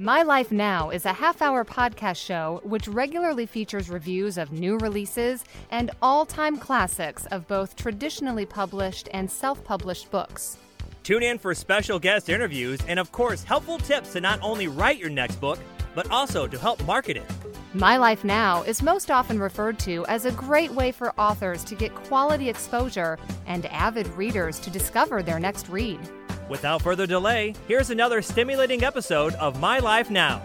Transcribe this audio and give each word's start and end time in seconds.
My 0.00 0.22
Life 0.22 0.50
Now 0.50 0.88
is 0.88 1.04
a 1.04 1.12
half 1.12 1.42
hour 1.42 1.62
podcast 1.62 2.24
show 2.24 2.62
which 2.64 2.88
regularly 2.88 3.44
features 3.44 3.90
reviews 3.90 4.38
of 4.38 4.50
new 4.50 4.78
releases 4.78 5.44
and 5.70 5.90
all 6.00 6.24
time 6.24 6.56
classics 6.56 7.26
of 7.26 7.46
both 7.46 7.76
traditionally 7.76 8.46
published 8.46 9.10
and 9.12 9.30
self 9.30 9.62
published 9.62 10.10
books. 10.10 10.56
Tune 11.02 11.22
in 11.22 11.36
for 11.36 11.54
special 11.54 11.98
guest 11.98 12.30
interviews 12.30 12.80
and, 12.88 12.98
of 12.98 13.12
course, 13.12 13.44
helpful 13.44 13.76
tips 13.76 14.14
to 14.14 14.22
not 14.22 14.40
only 14.40 14.68
write 14.68 14.96
your 14.96 15.10
next 15.10 15.36
book, 15.36 15.58
but 15.94 16.10
also 16.10 16.46
to 16.46 16.58
help 16.58 16.82
market 16.86 17.18
it. 17.18 17.30
My 17.74 17.98
Life 17.98 18.24
Now 18.24 18.62
is 18.62 18.82
most 18.82 19.10
often 19.10 19.38
referred 19.38 19.78
to 19.80 20.06
as 20.06 20.24
a 20.24 20.32
great 20.32 20.70
way 20.70 20.92
for 20.92 21.12
authors 21.20 21.62
to 21.64 21.74
get 21.74 21.94
quality 21.94 22.48
exposure 22.48 23.18
and 23.46 23.66
avid 23.66 24.06
readers 24.14 24.60
to 24.60 24.70
discover 24.70 25.22
their 25.22 25.38
next 25.38 25.68
read. 25.68 26.00
Without 26.50 26.82
further 26.82 27.06
delay, 27.06 27.54
here's 27.68 27.90
another 27.90 28.20
stimulating 28.20 28.82
episode 28.82 29.34
of 29.34 29.60
My 29.60 29.78
Life 29.78 30.10
Now. 30.10 30.42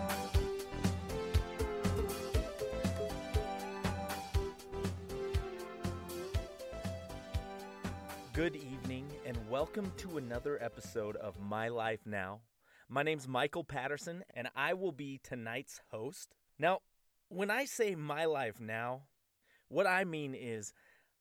Good 8.34 8.56
evening, 8.56 9.08
and 9.26 9.36
welcome 9.50 9.92
to 9.98 10.20
another 10.20 10.62
episode 10.62 11.16
of 11.16 11.40
My 11.40 11.70
Life 11.70 12.02
Now. 12.06 12.42
My 12.88 13.02
name's 13.02 13.28
Michael 13.28 13.64
Patterson, 13.64 14.24
and 14.36 14.48
I 14.56 14.76
will 14.76 14.92
be 14.92 15.20
tonight's 15.24 15.82
host. 15.90 16.36
Now, 16.60 16.82
when 17.30 17.50
I 17.50 17.66
say 17.66 17.96
My 17.96 18.26
Life 18.26 18.60
Now, 18.60 19.06
what 19.70 19.88
I 19.88 20.04
mean 20.04 20.36
is 20.36 20.72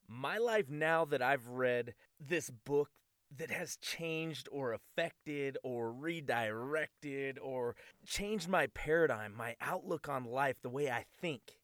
my 0.06 0.36
life 0.36 0.68
now 0.68 1.06
that 1.06 1.22
I've 1.22 1.48
read 1.48 1.94
this 2.20 2.50
book 2.50 2.90
that 3.38 3.50
has 3.50 3.76
changed 3.76 4.48
or 4.50 4.72
affected 4.72 5.58
or 5.62 5.92
redirected 5.92 7.38
or 7.38 7.76
changed 8.06 8.48
my 8.48 8.66
paradigm, 8.68 9.34
my 9.36 9.56
outlook 9.60 10.08
on 10.08 10.24
life, 10.24 10.56
the 10.62 10.68
way 10.68 10.90
I 10.90 11.04
think. 11.20 11.58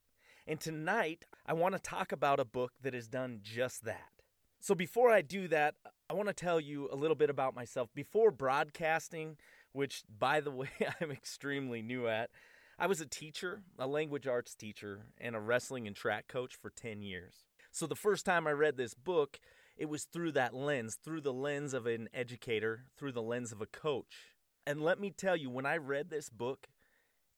And 0.46 0.60
tonight, 0.60 1.26
I 1.46 1.52
want 1.52 1.74
to 1.74 1.80
talk 1.80 2.12
about 2.12 2.40
a 2.40 2.44
book 2.44 2.72
that 2.82 2.94
has 2.94 3.08
done 3.08 3.40
just 3.42 3.84
that. 3.84 4.10
So 4.60 4.74
before 4.74 5.10
I 5.10 5.22
do 5.22 5.48
that, 5.48 5.74
I 6.08 6.14
want 6.14 6.28
to 6.28 6.34
tell 6.34 6.60
you 6.60 6.88
a 6.90 6.96
little 6.96 7.14
bit 7.14 7.30
about 7.30 7.54
myself. 7.54 7.88
Before 7.94 8.30
broadcasting, 8.30 9.36
which 9.72 10.02
by 10.18 10.40
the 10.40 10.50
way, 10.50 10.70
I'm 11.00 11.10
extremely 11.10 11.82
new 11.82 12.08
at, 12.08 12.30
I 12.78 12.86
was 12.86 13.00
a 13.00 13.06
teacher, 13.06 13.62
a 13.78 13.86
language 13.86 14.26
arts 14.26 14.54
teacher, 14.54 15.02
and 15.20 15.36
a 15.36 15.40
wrestling 15.40 15.86
and 15.86 15.94
track 15.94 16.28
coach 16.28 16.56
for 16.56 16.70
10 16.70 17.02
years. 17.02 17.44
So 17.70 17.86
the 17.86 17.94
first 17.94 18.24
time 18.24 18.46
I 18.46 18.52
read 18.52 18.76
this 18.76 18.94
book, 18.94 19.38
it 19.80 19.88
was 19.88 20.04
through 20.04 20.32
that 20.32 20.54
lens, 20.54 20.98
through 21.02 21.22
the 21.22 21.32
lens 21.32 21.72
of 21.72 21.86
an 21.86 22.10
educator, 22.12 22.84
through 22.98 23.12
the 23.12 23.22
lens 23.22 23.50
of 23.50 23.62
a 23.62 23.66
coach. 23.66 24.36
And 24.66 24.82
let 24.82 25.00
me 25.00 25.10
tell 25.10 25.36
you, 25.36 25.48
when 25.48 25.64
I 25.64 25.78
read 25.78 26.10
this 26.10 26.28
book, 26.28 26.68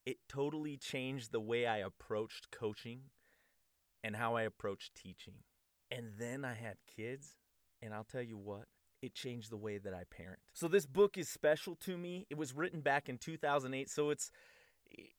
it 0.05 0.17
totally 0.29 0.77
changed 0.77 1.31
the 1.31 1.41
way 1.41 1.67
I 1.67 1.79
approached 1.79 2.51
coaching 2.51 3.03
and 4.03 4.17
how 4.17 4.35
I 4.35 4.43
approached 4.43 4.97
teaching. 4.97 5.35
And 5.89 6.15
then 6.19 6.45
I 6.45 6.55
had 6.55 6.79
kids, 6.97 7.37
and 7.81 7.95
I'll 7.95 8.03
tell 8.03 8.23
you 8.23 8.37
what, 8.37 8.65
it 9.03 9.15
changed 9.15 9.51
the 9.51 9.57
way 9.57 9.79
that 9.79 9.95
I 9.95 10.03
parent. 10.11 10.41
So 10.53 10.67
this 10.67 10.85
book 10.85 11.17
is 11.17 11.29
special 11.29 11.77
to 11.77 11.97
me. 11.97 12.27
It 12.29 12.37
was 12.37 12.53
written 12.53 12.81
back 12.81 13.09
in 13.09 13.19
2008, 13.19 13.89
so 13.89 14.11
it's 14.11 14.33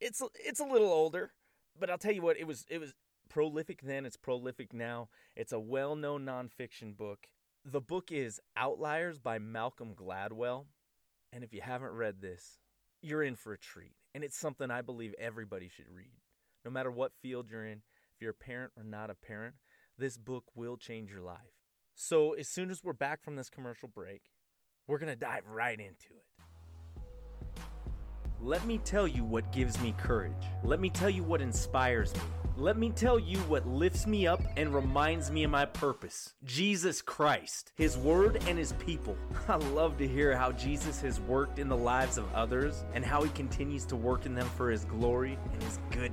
it's 0.02 0.22
it's 0.44 0.60
a 0.60 0.66
little 0.66 0.92
older, 0.92 1.32
but 1.80 1.90
I'll 1.90 1.98
tell 1.98 2.12
you 2.12 2.22
what, 2.22 2.38
it 2.38 2.48
was 2.48 2.66
it 2.70 2.80
was 2.80 2.94
prolific 3.34 3.82
then, 3.82 4.06
it's 4.06 4.16
prolific 4.16 4.74
now. 4.74 5.10
It's 5.36 5.52
a 5.52 5.60
well 5.60 5.96
known 5.96 6.24
nonfiction 6.24 6.96
book. 6.96 7.28
The 7.66 7.82
book 7.82 8.12
is 8.12 8.40
Outliers 8.56 9.18
by 9.18 9.40
Malcolm 9.40 9.96
Gladwell. 9.96 10.66
And 11.32 11.44
if 11.44 11.52
you 11.52 11.62
haven't 11.62 11.94
read 11.94 12.22
this, 12.22 12.60
you're 13.02 13.24
in 13.24 13.36
for 13.36 13.52
a 13.54 13.58
treat. 13.58 13.96
And 14.14 14.24
it's 14.24 14.38
something 14.38 14.70
I 14.70 14.84
believe 14.84 15.16
everybody 15.18 15.68
should 15.68 15.90
read. 15.90 16.14
No 16.64 16.70
matter 16.70 16.92
what 16.92 17.12
field 17.24 17.50
you're 17.50 17.66
in, 17.66 17.82
if 18.14 18.22
you're 18.22 18.32
a 18.32 18.36
parent 18.36 18.72
or 18.78 18.84
not 18.84 19.10
a 19.10 19.16
parent, 19.16 19.56
this 19.98 20.16
book 20.16 20.44
will 20.54 20.78
change 20.78 21.10
your 21.10 21.22
life. 21.22 21.58
So, 21.96 22.34
as 22.34 22.48
soon 22.48 22.70
as 22.70 22.84
we're 22.84 22.94
back 22.94 23.24
from 23.24 23.36
this 23.36 23.50
commercial 23.50 23.88
break, 23.88 24.22
we're 24.88 25.00
going 25.00 25.12
to 25.12 25.16
dive 25.16 25.48
right 25.48 25.80
into 25.80 26.10
it. 26.12 26.26
Let 28.40 28.66
me 28.66 28.78
tell 28.80 29.08
you 29.08 29.24
what 29.24 29.52
gives 29.52 29.80
me 29.80 29.96
courage. 29.98 30.34
Let 30.64 30.80
me 30.80 30.90
tell 30.92 31.10
you 31.10 31.24
what 31.24 31.42
inspires 31.42 32.14
me. 32.14 32.22
Let 32.56 32.78
me 32.78 32.92
tell 32.92 33.18
you 33.18 33.40
what 33.40 33.68
lifts 33.68 34.06
me 34.06 34.28
up 34.28 34.40
and 34.58 34.76
reminds 34.76 35.32
me 35.32 35.44
of 35.44 35.50
my 35.50 35.66
purpose 35.66 36.36
Jesus 36.44 37.02
Christ, 37.02 37.72
His 37.76 37.98
Word, 37.98 38.44
and 38.48 38.60
His 38.60 38.74
people. 38.74 39.18
I 39.48 39.56
love 39.56 39.98
to 39.98 40.08
hear 40.08 40.38
how 40.38 40.52
Jesus 40.52 41.02
has 41.02 41.20
worked 41.20 41.58
in 41.58 41.68
the 41.68 41.76
lives 41.76 42.20
of 42.20 42.32
others 42.32 42.86
and 42.94 43.04
how 43.04 43.24
He 43.24 43.32
continues 43.32 43.86
to 43.86 43.96
work 43.96 44.28
in 44.28 44.36
them 44.36 44.48
for 44.56 44.70
His 44.70 44.86
glory 44.86 45.40
and 45.52 45.64
His 45.64 45.80
goodness. 45.90 46.13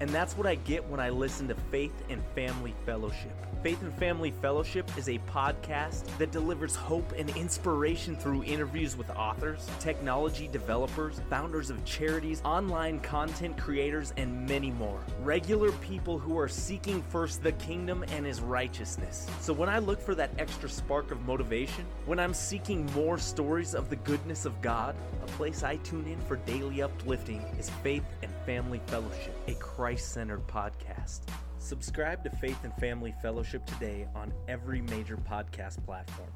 And 0.00 0.08
that's 0.08 0.34
what 0.34 0.46
I 0.46 0.54
get 0.54 0.88
when 0.88 0.98
I 0.98 1.10
listen 1.10 1.46
to 1.48 1.54
Faith 1.70 1.92
and 2.08 2.22
Family 2.34 2.74
Fellowship. 2.86 3.32
Faith 3.62 3.82
and 3.82 3.92
Family 3.92 4.30
Fellowship 4.30 4.90
is 4.96 5.10
a 5.10 5.18
podcast 5.30 6.06
that 6.16 6.32
delivers 6.32 6.74
hope 6.74 7.12
and 7.18 7.28
inspiration 7.36 8.16
through 8.16 8.42
interviews 8.44 8.96
with 8.96 9.10
authors, 9.10 9.68
technology 9.78 10.48
developers, 10.48 11.20
founders 11.28 11.68
of 11.68 11.84
charities, 11.84 12.40
online 12.46 13.00
content 13.00 13.58
creators, 13.58 14.14
and 14.16 14.48
many 14.48 14.70
more. 14.70 15.04
Regular 15.22 15.72
people 15.72 16.18
who 16.18 16.38
are 16.38 16.48
seeking 16.48 17.02
first 17.10 17.42
the 17.42 17.52
kingdom 17.52 18.02
and 18.08 18.24
his 18.24 18.40
righteousness. 18.40 19.28
So 19.42 19.52
when 19.52 19.68
I 19.68 19.78
look 19.78 20.00
for 20.00 20.14
that 20.14 20.30
extra 20.38 20.70
spark 20.70 21.10
of 21.10 21.20
motivation, 21.26 21.84
when 22.06 22.18
I'm 22.18 22.32
seeking 22.32 22.86
more 22.94 23.18
stories 23.18 23.74
of 23.74 23.90
the 23.90 23.96
goodness 23.96 24.46
of 24.46 24.58
God, 24.62 24.96
a 25.22 25.26
place 25.32 25.62
I 25.62 25.76
tune 25.76 26.06
in 26.06 26.18
for 26.22 26.36
daily 26.36 26.80
uplifting 26.80 27.42
is 27.58 27.68
Faith 27.82 28.04
and 28.22 28.32
Family 28.46 28.80
Fellowship, 28.86 29.36
a 29.48 29.54
Christ 29.54 29.89
centered 29.96 30.46
podcast. 30.46 31.20
Subscribe 31.58 32.24
to 32.24 32.30
Faith 32.30 32.64
and 32.64 32.74
Family 32.74 33.14
Fellowship 33.20 33.66
today 33.66 34.06
on 34.14 34.32
every 34.48 34.80
major 34.80 35.16
podcast 35.16 35.84
platform. 35.84 36.30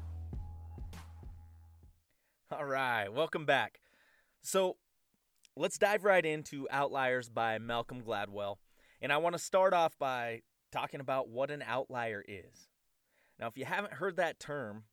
All 2.51 2.65
right, 2.65 3.09
welcome 3.09 3.45
back. 3.45 3.81
So 4.41 4.77
let's 5.57 5.77
dive 5.77 6.05
right 6.05 6.25
into 6.25 6.67
Outliers 6.69 7.29
by 7.29 7.57
Malcolm 7.57 8.01
Gladwell. 8.01 8.57
And 9.01 9.11
I 9.11 9.17
want 9.17 9.33
to 9.33 9.39
start 9.39 9.73
off 9.73 9.97
by 9.97 10.41
talking 10.71 10.99
about 10.99 11.29
what 11.29 11.51
an 11.51 11.63
outlier 11.65 12.23
is. 12.27 12.69
Now, 13.39 13.47
if 13.47 13.57
you 13.57 13.65
haven't 13.65 13.93
heard 13.93 14.17
that 14.17 14.39
term, 14.39 14.83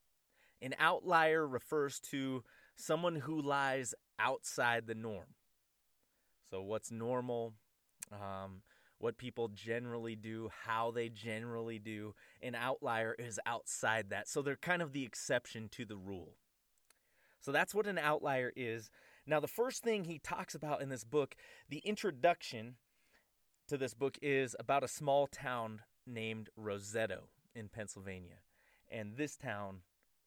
an 0.61 0.75
outlier 0.79 1.47
refers 1.47 2.01
to 2.11 2.43
someone 2.77 3.17
who 3.17 3.41
lies 3.41 3.95
outside 4.19 4.87
the 4.87 4.95
norm. 4.95 5.35
So, 6.51 6.63
what's 6.63 6.91
normal? 6.91 7.55
Um, 8.13 8.63
what 9.03 9.19
people 9.19 9.49
generally 9.49 10.15
do, 10.15 10.49
how 10.65 10.93
they 10.93 11.09
generally 11.09 11.79
do. 11.81 12.15
An 12.41 12.55
outlier 12.55 13.17
is 13.19 13.41
outside 13.45 14.11
that. 14.11 14.29
So 14.29 14.43
they're 14.43 14.55
kind 14.55 14.81
of 14.81 14.93
the 14.93 15.05
exception 15.05 15.69
to 15.73 15.85
the 15.85 15.97
rule. 15.97 16.37
So 17.41 17.51
that's 17.51 17.75
what 17.75 17.89
an 17.89 17.99
outlier 17.99 18.53
is. 18.55 18.91
Now, 19.27 19.41
the 19.41 19.49
first 19.49 19.83
thing 19.83 20.05
he 20.05 20.21
talks 20.21 20.55
about 20.55 20.83
in 20.83 20.89
this 20.89 21.03
book, 21.03 21.35
the 21.69 21.79
introduction 21.79 22.77
to 23.67 23.77
this 23.77 23.93
book 23.93 24.19
is 24.23 24.55
about 24.61 24.85
a 24.85 24.89
small 24.89 25.27
town 25.27 25.81
named 26.07 26.49
Roseto 26.59 27.23
in 27.57 27.69
Pennsylvania. 27.69 28.39
And 28.89 29.17
this 29.17 29.37
town 29.37 29.79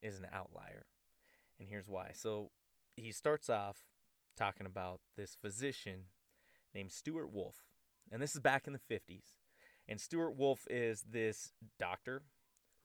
is 0.02 0.18
an 0.18 0.26
outlier. 0.32 0.84
And 1.58 1.68
here's 1.68 1.88
why. 1.88 2.10
So 2.12 2.50
he 2.94 3.10
starts 3.10 3.48
off 3.48 3.84
talking 4.36 4.66
about 4.66 5.00
this 5.16 5.34
physician 5.40 6.08
named 6.74 6.92
Stewart 6.92 7.32
Wolf 7.32 7.64
and 8.10 8.22
this 8.22 8.34
is 8.34 8.40
back 8.40 8.66
in 8.66 8.72
the 8.72 8.94
50s. 8.94 9.34
And 9.88 10.00
Stewart 10.00 10.36
Wolf 10.36 10.66
is 10.68 11.04
this 11.08 11.52
doctor 11.78 12.22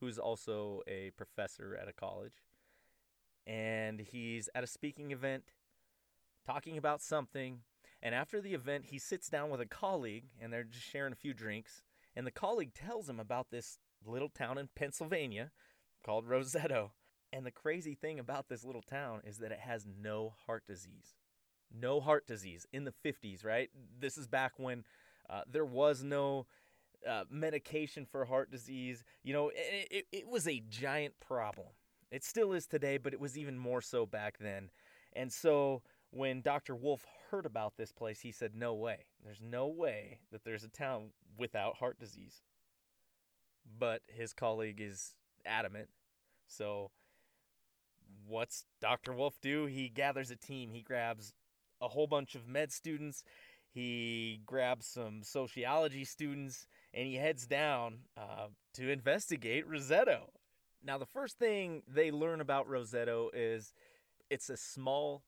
who's 0.00 0.18
also 0.18 0.82
a 0.86 1.10
professor 1.16 1.78
at 1.80 1.88
a 1.88 1.92
college. 1.92 2.44
And 3.46 4.00
he's 4.00 4.48
at 4.54 4.64
a 4.64 4.68
speaking 4.68 5.10
event 5.10 5.44
talking 6.46 6.76
about 6.76 7.02
something. 7.02 7.60
And 8.02 8.14
after 8.14 8.40
the 8.40 8.54
event, 8.54 8.86
he 8.86 8.98
sits 8.98 9.28
down 9.28 9.50
with 9.50 9.60
a 9.60 9.66
colleague 9.66 10.24
and 10.40 10.52
they're 10.52 10.64
just 10.64 10.84
sharing 10.84 11.12
a 11.12 11.16
few 11.16 11.34
drinks. 11.34 11.82
And 12.14 12.26
the 12.26 12.32
colleague 12.32 12.74
tells 12.74 13.08
him 13.08 13.20
about 13.20 13.50
this 13.50 13.78
little 14.04 14.28
town 14.28 14.58
in 14.58 14.68
Pennsylvania 14.74 15.50
called 16.04 16.26
Roseto. 16.26 16.90
And 17.32 17.46
the 17.46 17.50
crazy 17.50 17.94
thing 17.94 18.18
about 18.18 18.48
this 18.48 18.64
little 18.64 18.82
town 18.82 19.22
is 19.24 19.38
that 19.38 19.52
it 19.52 19.60
has 19.60 19.86
no 19.86 20.34
heart 20.46 20.64
disease. 20.66 21.14
No 21.74 22.00
heart 22.00 22.26
disease 22.26 22.66
in 22.72 22.84
the 22.84 22.92
50s, 23.04 23.44
right? 23.44 23.70
This 23.98 24.18
is 24.18 24.26
back 24.26 24.52
when 24.58 24.84
uh, 25.28 25.42
there 25.50 25.64
was 25.64 26.02
no 26.02 26.46
uh, 27.08 27.24
medication 27.30 28.06
for 28.06 28.24
heart 28.24 28.50
disease. 28.50 29.02
You 29.22 29.32
know, 29.32 29.48
it, 29.48 29.88
it, 29.90 30.06
it 30.12 30.28
was 30.28 30.46
a 30.46 30.62
giant 30.68 31.14
problem. 31.20 31.68
It 32.10 32.24
still 32.24 32.52
is 32.52 32.66
today, 32.66 32.98
but 32.98 33.12
it 33.12 33.20
was 33.20 33.38
even 33.38 33.58
more 33.58 33.80
so 33.80 34.04
back 34.04 34.36
then. 34.38 34.70
And 35.14 35.32
so 35.32 35.82
when 36.10 36.42
Dr. 36.42 36.74
Wolf 36.74 37.06
heard 37.30 37.46
about 37.46 37.76
this 37.76 37.92
place, 37.92 38.20
he 38.20 38.32
said, 38.32 38.54
No 38.54 38.74
way. 38.74 39.06
There's 39.24 39.40
no 39.42 39.66
way 39.66 40.20
that 40.30 40.44
there's 40.44 40.64
a 40.64 40.68
town 40.68 41.10
without 41.38 41.76
heart 41.78 41.98
disease. 41.98 42.42
But 43.78 44.02
his 44.06 44.32
colleague 44.32 44.80
is 44.80 45.14
adamant. 45.46 45.88
So 46.46 46.90
what's 48.26 48.66
Dr. 48.80 49.12
Wolf 49.12 49.38
do? 49.40 49.66
He 49.66 49.88
gathers 49.88 50.30
a 50.30 50.36
team. 50.36 50.70
He 50.70 50.82
grabs 50.82 51.34
a 51.80 51.88
whole 51.88 52.06
bunch 52.06 52.34
of 52.34 52.46
med 52.46 52.72
students. 52.72 53.24
He 53.72 54.40
grabs 54.44 54.86
some 54.86 55.22
sociology 55.22 56.04
students 56.04 56.66
and 56.92 57.06
he 57.06 57.14
heads 57.14 57.46
down 57.46 58.00
uh, 58.16 58.48
to 58.74 58.90
investigate 58.90 59.68
Roseto. 59.68 60.28
Now, 60.84 60.98
the 60.98 61.06
first 61.06 61.38
thing 61.38 61.82
they 61.88 62.10
learn 62.10 62.40
about 62.40 62.68
Roseto 62.68 63.28
is 63.32 63.72
it's 64.28 64.50
a 64.50 64.56
small 64.56 65.22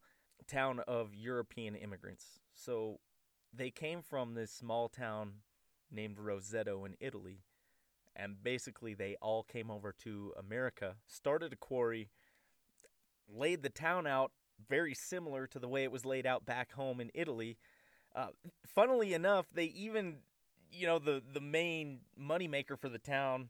town 0.47 0.81
of 0.87 1.15
European 1.15 1.75
immigrants. 1.75 2.41
So 2.55 2.99
they 3.53 3.71
came 3.71 4.03
from 4.03 4.35
this 4.35 4.51
small 4.51 4.89
town 4.89 5.35
named 5.91 6.19
Roseto 6.19 6.85
in 6.85 6.97
Italy. 7.01 7.41
And 8.17 8.43
basically, 8.43 8.95
they 8.95 9.17
all 9.21 9.43
came 9.43 9.71
over 9.71 9.93
to 10.05 10.33
America, 10.39 10.97
started 11.07 11.53
a 11.53 11.57
quarry, 11.57 12.11
laid 13.29 13.63
the 13.63 13.71
town 13.71 14.07
out 14.07 14.33
very 14.69 14.95
similar 14.95 15.47
to 15.49 15.59
the 15.59 15.69
way 15.69 15.83
it 15.83 15.91
was 15.91 16.05
laid 16.05 16.27
out 16.27 16.45
back 16.45 16.73
home 16.73 17.01
in 17.01 17.11
Italy. 17.15 17.59
Uh, 18.15 18.29
funnily 18.67 19.15
enough, 19.15 19.47
they 19.53 19.65
even, 19.65 20.17
you 20.71 20.87
know, 20.87 20.99
the 20.99 21.23
the 21.33 21.41
main 21.41 22.01
moneymaker 22.21 22.79
for 22.79 22.89
the 22.89 22.99
town 22.99 23.49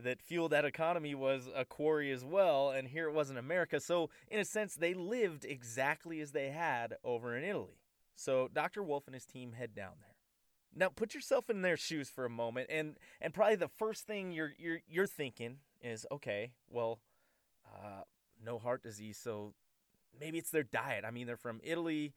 that 0.00 0.20
fueled 0.20 0.52
that 0.52 0.64
economy 0.64 1.14
was 1.14 1.48
a 1.54 1.64
quarry 1.64 2.10
as 2.10 2.24
well, 2.24 2.70
and 2.70 2.88
here 2.88 3.08
it 3.08 3.12
was 3.12 3.30
in 3.30 3.36
America. 3.36 3.80
So, 3.80 4.10
in 4.28 4.40
a 4.40 4.44
sense, 4.44 4.74
they 4.74 4.94
lived 4.94 5.44
exactly 5.44 6.20
as 6.20 6.32
they 6.32 6.50
had 6.50 6.96
over 7.04 7.36
in 7.36 7.44
Italy. 7.44 7.78
So, 8.16 8.48
Dr. 8.52 8.82
Wolf 8.82 9.06
and 9.06 9.14
his 9.14 9.26
team 9.26 9.52
head 9.52 9.74
down 9.74 9.94
there. 10.00 10.14
Now, 10.76 10.88
put 10.88 11.14
yourself 11.14 11.48
in 11.48 11.62
their 11.62 11.76
shoes 11.76 12.08
for 12.08 12.24
a 12.24 12.30
moment, 12.30 12.68
and 12.70 12.96
and 13.20 13.32
probably 13.32 13.56
the 13.56 13.68
first 13.68 14.06
thing 14.06 14.32
you're 14.32 14.52
you're 14.58 14.80
you're 14.88 15.06
thinking 15.06 15.58
is, 15.80 16.06
okay, 16.10 16.52
well, 16.68 16.98
uh, 17.66 18.02
no 18.44 18.58
heart 18.58 18.82
disease, 18.82 19.16
so 19.16 19.54
maybe 20.18 20.38
it's 20.38 20.50
their 20.50 20.64
diet. 20.64 21.04
I 21.04 21.10
mean, 21.12 21.26
they're 21.26 21.36
from 21.36 21.60
Italy, 21.62 22.14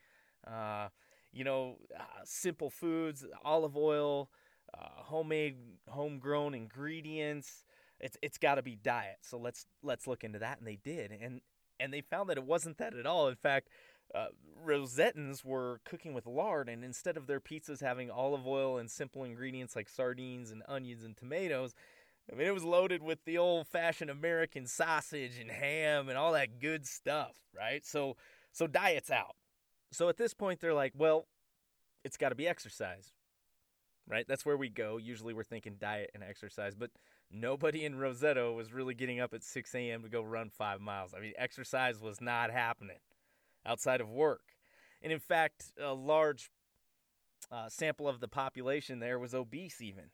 uh, 0.47 0.89
you 1.37 1.43
know, 1.43 1.77
uh, 1.97 2.03
simple 2.23 2.69
foods, 2.69 3.23
olive 3.45 3.77
oil, 3.77 4.29
uh, 4.73 5.03
homemade, 5.03 5.55
homegrown 5.87 6.55
ingredients. 6.55 7.63
It's 7.99 8.17
it's 8.21 8.37
got 8.37 8.55
to 8.55 8.63
be 8.63 8.75
diet. 8.75 9.17
So 9.21 9.37
let's 9.37 9.65
let's 9.83 10.07
look 10.07 10.23
into 10.23 10.39
that, 10.39 10.57
and 10.57 10.67
they 10.67 10.79
did, 10.83 11.11
and 11.11 11.41
and 11.79 11.93
they 11.93 12.01
found 12.01 12.29
that 12.29 12.37
it 12.37 12.43
wasn't 12.43 12.79
that 12.79 12.95
at 12.95 13.05
all. 13.05 13.27
In 13.27 13.35
fact, 13.35 13.69
uh, 14.15 14.27
Rosetans 14.65 15.45
were 15.45 15.79
cooking 15.85 16.13
with 16.13 16.25
lard, 16.25 16.69
and 16.69 16.83
instead 16.83 17.17
of 17.17 17.27
their 17.27 17.39
pizzas 17.39 17.81
having 17.81 18.09
olive 18.09 18.47
oil 18.47 18.77
and 18.77 18.89
simple 18.89 19.23
ingredients 19.23 19.75
like 19.75 19.89
sardines 19.89 20.49
and 20.49 20.63
onions 20.67 21.03
and 21.03 21.15
tomatoes, 21.15 21.75
I 22.31 22.35
mean, 22.35 22.47
it 22.47 22.53
was 22.53 22.63
loaded 22.63 23.03
with 23.03 23.23
the 23.25 23.37
old 23.37 23.67
fashioned 23.67 24.09
American 24.09 24.65
sausage 24.65 25.39
and 25.39 25.51
ham 25.51 26.09
and 26.09 26.17
all 26.17 26.33
that 26.33 26.59
good 26.59 26.87
stuff, 26.87 27.35
right? 27.55 27.85
So, 27.85 28.17
so 28.51 28.65
diet's 28.65 29.11
out. 29.11 29.35
So 29.91 30.09
at 30.09 30.17
this 30.17 30.33
point, 30.33 30.59
they're 30.59 30.73
like, 30.73 30.93
well, 30.95 31.27
it's 32.03 32.17
got 32.17 32.29
to 32.29 32.35
be 32.35 32.47
exercise, 32.47 33.11
right? 34.07 34.25
That's 34.27 34.45
where 34.45 34.57
we 34.57 34.69
go. 34.69 34.97
Usually 34.97 35.33
we're 35.33 35.43
thinking 35.43 35.75
diet 35.79 36.11
and 36.13 36.23
exercise, 36.23 36.75
but 36.75 36.91
nobody 37.31 37.85
in 37.85 37.95
Roseto 37.95 38.55
was 38.55 38.73
really 38.73 38.93
getting 38.93 39.19
up 39.19 39.33
at 39.33 39.43
6 39.43 39.75
a.m. 39.75 40.03
to 40.03 40.09
go 40.09 40.21
run 40.21 40.49
five 40.49 40.81
miles. 40.81 41.13
I 41.15 41.19
mean, 41.19 41.33
exercise 41.37 42.01
was 42.01 42.21
not 42.21 42.51
happening 42.51 42.99
outside 43.65 44.01
of 44.01 44.09
work. 44.09 44.41
And 45.01 45.11
in 45.11 45.19
fact, 45.19 45.71
a 45.81 45.93
large 45.93 46.49
uh, 47.51 47.69
sample 47.69 48.07
of 48.07 48.19
the 48.19 48.27
population 48.27 48.99
there 48.99 49.19
was 49.19 49.33
obese, 49.33 49.81
even. 49.81 50.05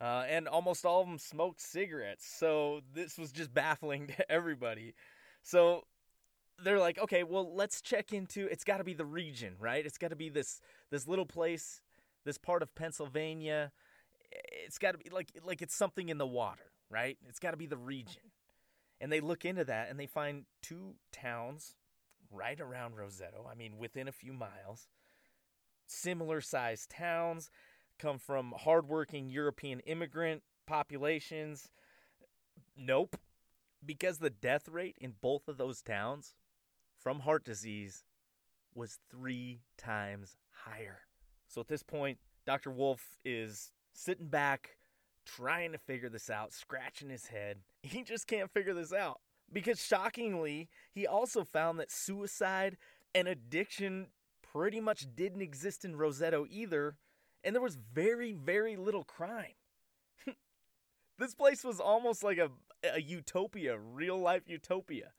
Uh, 0.00 0.24
and 0.28 0.46
almost 0.46 0.84
all 0.84 1.00
of 1.00 1.08
them 1.08 1.18
smoked 1.18 1.60
cigarettes. 1.60 2.26
So 2.26 2.80
this 2.94 3.18
was 3.18 3.32
just 3.32 3.52
baffling 3.52 4.06
to 4.16 4.30
everybody. 4.30 4.94
So 5.42 5.84
they're 6.62 6.78
like, 6.78 6.98
okay, 6.98 7.22
well, 7.22 7.54
let's 7.54 7.80
check 7.80 8.12
into. 8.12 8.46
It's 8.50 8.64
got 8.64 8.78
to 8.78 8.84
be 8.84 8.94
the 8.94 9.04
region, 9.04 9.54
right? 9.58 9.84
It's 9.84 9.98
got 9.98 10.08
to 10.08 10.16
be 10.16 10.28
this 10.28 10.60
this 10.90 11.06
little 11.06 11.26
place, 11.26 11.80
this 12.24 12.38
part 12.38 12.62
of 12.62 12.74
Pennsylvania. 12.74 13.72
It's 14.64 14.78
got 14.78 14.92
to 14.92 14.98
be 14.98 15.10
like 15.10 15.30
like 15.44 15.62
it's 15.62 15.74
something 15.74 16.08
in 16.08 16.18
the 16.18 16.26
water, 16.26 16.72
right? 16.90 17.16
It's 17.28 17.38
got 17.38 17.52
to 17.52 17.56
be 17.56 17.66
the 17.66 17.76
region. 17.76 18.22
And 19.00 19.12
they 19.12 19.20
look 19.20 19.44
into 19.44 19.64
that 19.64 19.90
and 19.90 19.98
they 19.98 20.06
find 20.06 20.44
two 20.62 20.96
towns 21.12 21.76
right 22.30 22.60
around 22.60 22.94
Roseto. 22.96 23.50
I 23.50 23.54
mean, 23.54 23.78
within 23.78 24.08
a 24.08 24.12
few 24.12 24.32
miles. 24.32 24.88
Similar 25.86 26.40
sized 26.40 26.90
towns 26.90 27.50
come 27.98 28.18
from 28.18 28.52
hardworking 28.56 29.30
European 29.30 29.80
immigrant 29.80 30.42
populations. 30.66 31.70
Nope. 32.76 33.16
Because 33.84 34.18
the 34.18 34.30
death 34.30 34.68
rate 34.68 34.96
in 35.00 35.14
both 35.20 35.48
of 35.48 35.56
those 35.56 35.80
towns 35.80 36.34
from 37.00 37.20
heart 37.20 37.44
disease 37.44 38.04
was 38.74 38.98
three 39.10 39.60
times 39.76 40.36
higher. 40.50 41.00
So 41.48 41.60
at 41.60 41.68
this 41.68 41.82
point, 41.82 42.18
Dr. 42.46 42.70
Wolf 42.70 43.18
is 43.24 43.72
sitting 43.92 44.28
back, 44.28 44.76
trying 45.24 45.72
to 45.72 45.78
figure 45.78 46.08
this 46.08 46.30
out, 46.30 46.52
scratching 46.52 47.10
his 47.10 47.26
head. 47.26 47.58
He 47.82 48.02
just 48.02 48.26
can't 48.26 48.50
figure 48.50 48.74
this 48.74 48.92
out. 48.92 49.20
Because 49.50 49.82
shockingly, 49.82 50.68
he 50.92 51.06
also 51.06 51.44
found 51.44 51.78
that 51.78 51.90
suicide 51.90 52.76
and 53.14 53.26
addiction 53.28 54.08
pretty 54.42 54.80
much 54.80 55.06
didn't 55.14 55.40
exist 55.40 55.84
in 55.84 55.94
Roseto 55.94 56.44
either 56.50 56.96
and 57.44 57.54
there 57.54 57.62
was 57.62 57.76
very, 57.76 58.32
very 58.32 58.76
little 58.76 59.04
crime. 59.04 59.54
this 61.18 61.34
place 61.34 61.64
was 61.64 61.80
almost 61.80 62.22
like 62.22 62.38
a, 62.38 62.50
a 62.94 63.00
utopia, 63.00 63.78
real 63.78 64.18
life 64.18 64.42
utopia. 64.46 65.12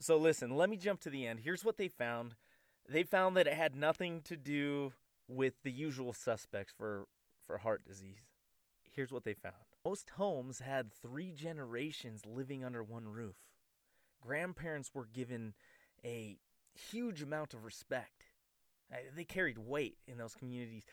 So, 0.00 0.16
listen, 0.16 0.56
let 0.56 0.68
me 0.68 0.76
jump 0.76 1.00
to 1.00 1.10
the 1.10 1.26
end. 1.26 1.40
Here's 1.40 1.64
what 1.64 1.78
they 1.78 1.88
found 1.88 2.34
they 2.88 3.02
found 3.02 3.36
that 3.36 3.48
it 3.48 3.54
had 3.54 3.74
nothing 3.74 4.20
to 4.22 4.36
do 4.36 4.92
with 5.28 5.54
the 5.64 5.72
usual 5.72 6.12
suspects 6.12 6.72
for, 6.76 7.06
for 7.46 7.58
heart 7.58 7.84
disease. 7.84 8.28
Here's 8.94 9.10
what 9.10 9.24
they 9.24 9.34
found 9.34 9.54
most 9.84 10.10
homes 10.10 10.58
had 10.58 10.92
three 10.92 11.30
generations 11.30 12.26
living 12.26 12.64
under 12.64 12.82
one 12.82 13.06
roof. 13.06 13.36
Grandparents 14.20 14.90
were 14.92 15.06
given 15.06 15.54
a 16.04 16.38
huge 16.74 17.22
amount 17.22 17.54
of 17.54 17.64
respect. 17.64 18.24
They 19.14 19.24
carried 19.24 19.58
weight 19.58 19.98
in 20.06 20.18
those 20.18 20.34
communities 20.34 20.84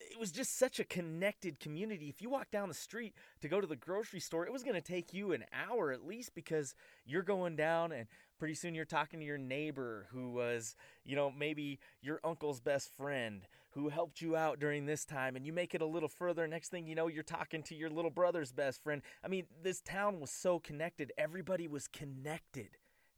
it 0.00 0.18
was 0.18 0.30
just 0.30 0.58
such 0.58 0.78
a 0.78 0.84
connected 0.84 1.60
community. 1.60 2.08
If 2.08 2.22
you 2.22 2.30
walk 2.30 2.50
down 2.50 2.68
the 2.68 2.74
street 2.74 3.14
to 3.40 3.48
go 3.48 3.60
to 3.60 3.66
the 3.66 3.76
grocery 3.76 4.20
store, 4.20 4.46
it 4.46 4.52
was 4.52 4.62
going 4.62 4.74
to 4.74 4.80
take 4.80 5.12
you 5.12 5.32
an 5.32 5.44
hour 5.52 5.92
at 5.92 6.06
least 6.06 6.34
because 6.34 6.74
you're 7.04 7.22
going 7.22 7.56
down 7.56 7.92
and 7.92 8.06
pretty 8.38 8.54
soon 8.54 8.74
you're 8.74 8.84
talking 8.84 9.18
to 9.20 9.26
your 9.26 9.38
neighbor 9.38 10.06
who 10.12 10.30
was, 10.30 10.76
you 11.04 11.16
know, 11.16 11.30
maybe 11.30 11.78
your 12.00 12.20
uncle's 12.22 12.60
best 12.60 12.90
friend 12.96 13.46
who 13.70 13.88
helped 13.88 14.20
you 14.20 14.36
out 14.36 14.58
during 14.58 14.86
this 14.86 15.04
time 15.04 15.36
and 15.36 15.44
you 15.44 15.52
make 15.52 15.74
it 15.74 15.82
a 15.82 15.86
little 15.86 16.08
further 16.08 16.46
next 16.46 16.70
thing 16.70 16.86
you 16.86 16.94
know 16.94 17.06
you're 17.06 17.22
talking 17.22 17.62
to 17.62 17.74
your 17.74 17.90
little 17.90 18.10
brother's 18.10 18.52
best 18.52 18.82
friend. 18.82 19.02
I 19.24 19.28
mean, 19.28 19.46
this 19.62 19.80
town 19.80 20.20
was 20.20 20.30
so 20.30 20.58
connected. 20.58 21.12
Everybody 21.18 21.68
was 21.68 21.88
connected. 21.88 22.70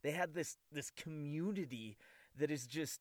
They 0.03 0.11
had 0.11 0.33
this 0.33 0.57
this 0.71 0.91
community 0.91 1.97
that 2.37 2.49
is 2.49 2.65
just 2.65 2.99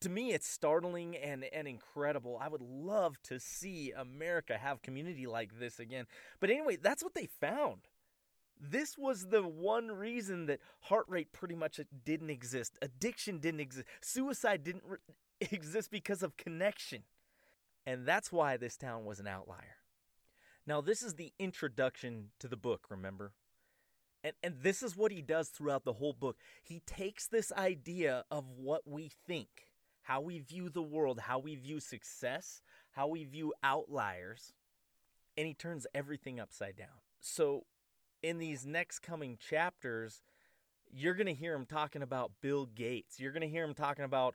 to 0.00 0.08
me 0.08 0.32
it's 0.32 0.48
startling 0.48 1.16
and, 1.16 1.44
and 1.52 1.68
incredible. 1.68 2.38
I 2.40 2.48
would 2.48 2.62
love 2.62 3.20
to 3.24 3.38
see 3.38 3.92
america 3.96 4.58
have 4.58 4.82
community 4.82 5.26
like 5.26 5.58
this 5.58 5.78
again. 5.78 6.06
But 6.40 6.50
anyway 6.50 6.76
that's 6.76 7.02
what 7.02 7.14
they 7.14 7.26
found. 7.26 7.88
This 8.60 8.96
was 8.96 9.26
the 9.26 9.42
one 9.42 9.88
reason 9.88 10.46
that 10.46 10.60
heart 10.82 11.06
rate 11.08 11.32
pretty 11.32 11.56
much 11.56 11.80
uh, 11.80 11.84
didn't 12.04 12.30
exist. 12.30 12.78
Addiction 12.80 13.38
didn't 13.38 13.58
exist. 13.60 13.88
Suicide 14.00 14.62
didn't 14.62 14.84
re- 14.86 14.98
exist 15.40 15.90
because 15.90 16.22
of 16.22 16.36
connection. 16.36 17.02
And 17.84 18.06
that's 18.06 18.30
why 18.30 18.56
this 18.56 18.76
town 18.76 19.04
was 19.04 19.18
an 19.18 19.26
outlier. 19.26 19.78
Now 20.66 20.80
this 20.80 21.02
is 21.02 21.14
the 21.14 21.32
introduction 21.38 22.30
to 22.38 22.46
the 22.46 22.56
book 22.56 22.86
remember? 22.88 23.32
And 24.22 24.34
and 24.42 24.54
this 24.62 24.82
is 24.82 24.96
what 24.96 25.10
he 25.10 25.20
does 25.22 25.48
throughout 25.48 25.84
the 25.84 25.94
whole 25.94 26.12
book. 26.12 26.36
He 26.62 26.80
takes 26.86 27.26
this 27.26 27.50
idea 27.52 28.24
of 28.30 28.48
what 28.48 28.86
we 28.86 29.10
think 29.26 29.71
how 30.02 30.20
we 30.20 30.38
view 30.38 30.68
the 30.68 30.82
world, 30.82 31.20
how 31.20 31.38
we 31.38 31.54
view 31.54 31.80
success, 31.80 32.62
how 32.92 33.08
we 33.08 33.24
view 33.24 33.54
outliers, 33.62 34.52
and 35.36 35.46
he 35.46 35.54
turns 35.54 35.86
everything 35.94 36.38
upside 36.38 36.76
down. 36.76 37.00
So, 37.20 37.64
in 38.22 38.38
these 38.38 38.66
next 38.66 39.00
coming 39.00 39.36
chapters, 39.36 40.22
you're 40.92 41.14
going 41.14 41.26
to 41.26 41.34
hear 41.34 41.54
him 41.54 41.66
talking 41.66 42.02
about 42.02 42.32
Bill 42.40 42.66
Gates. 42.66 43.18
You're 43.18 43.32
going 43.32 43.42
to 43.42 43.48
hear 43.48 43.64
him 43.64 43.74
talking 43.74 44.04
about 44.04 44.34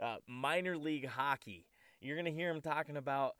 uh, 0.00 0.16
minor 0.26 0.76
league 0.76 1.06
hockey. 1.06 1.66
You're 2.00 2.16
going 2.16 2.26
to 2.26 2.38
hear 2.38 2.50
him 2.50 2.60
talking 2.60 2.96
about 2.96 3.34